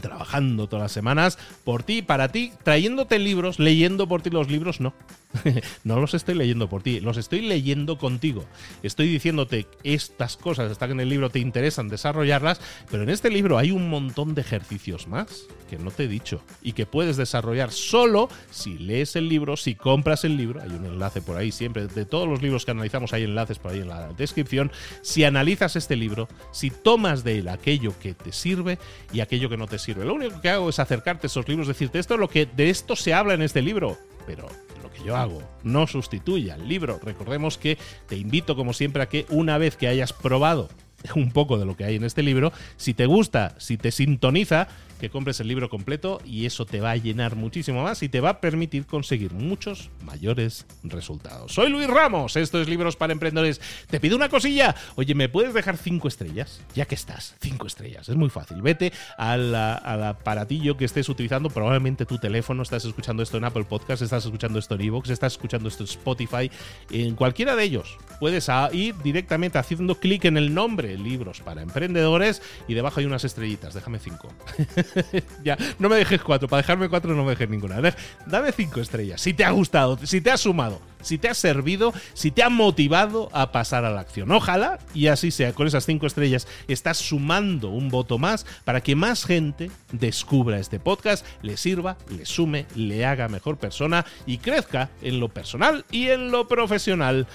[0.00, 4.80] trabajando todas las semanas por ti, para ti, trayéndote libros, leyendo por ti los libros,
[4.80, 4.94] no.
[5.84, 8.44] no los estoy leyendo por ti, los estoy leyendo contigo.
[8.82, 12.60] Estoy diciéndote estas cosas están en el libro, te interesan desarrollarlas,
[12.90, 16.42] pero en este libro hay un montón de ejercicios más que no te he dicho
[16.62, 20.60] y que puedes desarrollar solo si lees el libro, si compras el libro.
[20.60, 21.86] Hay un enlace por ahí siempre.
[21.86, 24.70] De todos los libros que analizamos hay enlaces por ahí en la descripción.
[25.00, 28.78] Si analizas este libro, si tomas de él aquello que te sirve
[29.12, 30.04] y aquello que no te sirve.
[30.04, 32.68] Lo único que hago es acercarte a esos libros, decirte esto es lo que de
[32.68, 34.48] esto se habla en este libro, pero
[34.92, 37.00] que yo hago no sustituye al libro.
[37.02, 37.78] Recordemos que
[38.08, 40.68] te invito como siempre a que una vez que hayas probado
[41.16, 44.68] un poco de lo que hay en este libro, si te gusta, si te sintoniza,
[45.02, 48.20] que compres el libro completo y eso te va a llenar muchísimo más y te
[48.20, 51.52] va a permitir conseguir muchos mayores resultados.
[51.52, 53.60] Soy Luis Ramos, esto es Libros para Emprendedores.
[53.90, 56.60] Te pido una cosilla, oye, ¿me puedes dejar cinco estrellas?
[56.76, 58.62] Ya que estás, cinco estrellas, es muy fácil.
[58.62, 64.02] Vete al, aparatillo que estés utilizando, probablemente tu teléfono, estás escuchando esto en Apple Podcast,
[64.02, 66.48] estás escuchando esto en Evox, estás escuchando esto en Spotify,
[66.92, 67.98] en cualquiera de ellos.
[68.20, 73.24] Puedes ir directamente haciendo clic en el nombre, Libros para Emprendedores, y debajo hay unas
[73.24, 74.32] estrellitas, déjame cinco.
[75.44, 76.48] ya, no me dejes cuatro.
[76.48, 77.80] Para dejarme cuatro no me dejes ninguna.
[78.26, 79.20] Dame cinco estrellas.
[79.20, 82.48] Si te ha gustado, si te ha sumado, si te ha servido, si te ha
[82.48, 84.30] motivado a pasar a la acción.
[84.30, 85.52] Ojalá y así sea.
[85.52, 90.78] Con esas cinco estrellas estás sumando un voto más para que más gente descubra este
[90.78, 96.08] podcast, le sirva, le sume, le haga mejor persona y crezca en lo personal y
[96.08, 97.26] en lo profesional.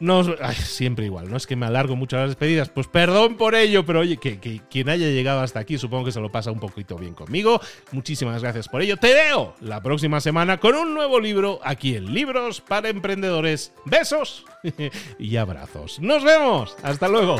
[0.00, 0.24] No,
[0.54, 1.36] siempre igual, ¿no?
[1.36, 2.70] Es que me alargo mucho las despedidas.
[2.70, 6.12] Pues perdón por ello, pero oye, que, que, quien haya llegado hasta aquí supongo que
[6.12, 7.60] se lo pasa un poquito bien conmigo.
[7.92, 8.96] Muchísimas gracias por ello.
[8.96, 13.72] Te veo la próxima semana con un nuevo libro aquí en Libros para Emprendedores.
[13.84, 14.44] Besos
[15.18, 16.00] y abrazos.
[16.00, 16.76] Nos vemos.
[16.82, 17.36] Hasta luego.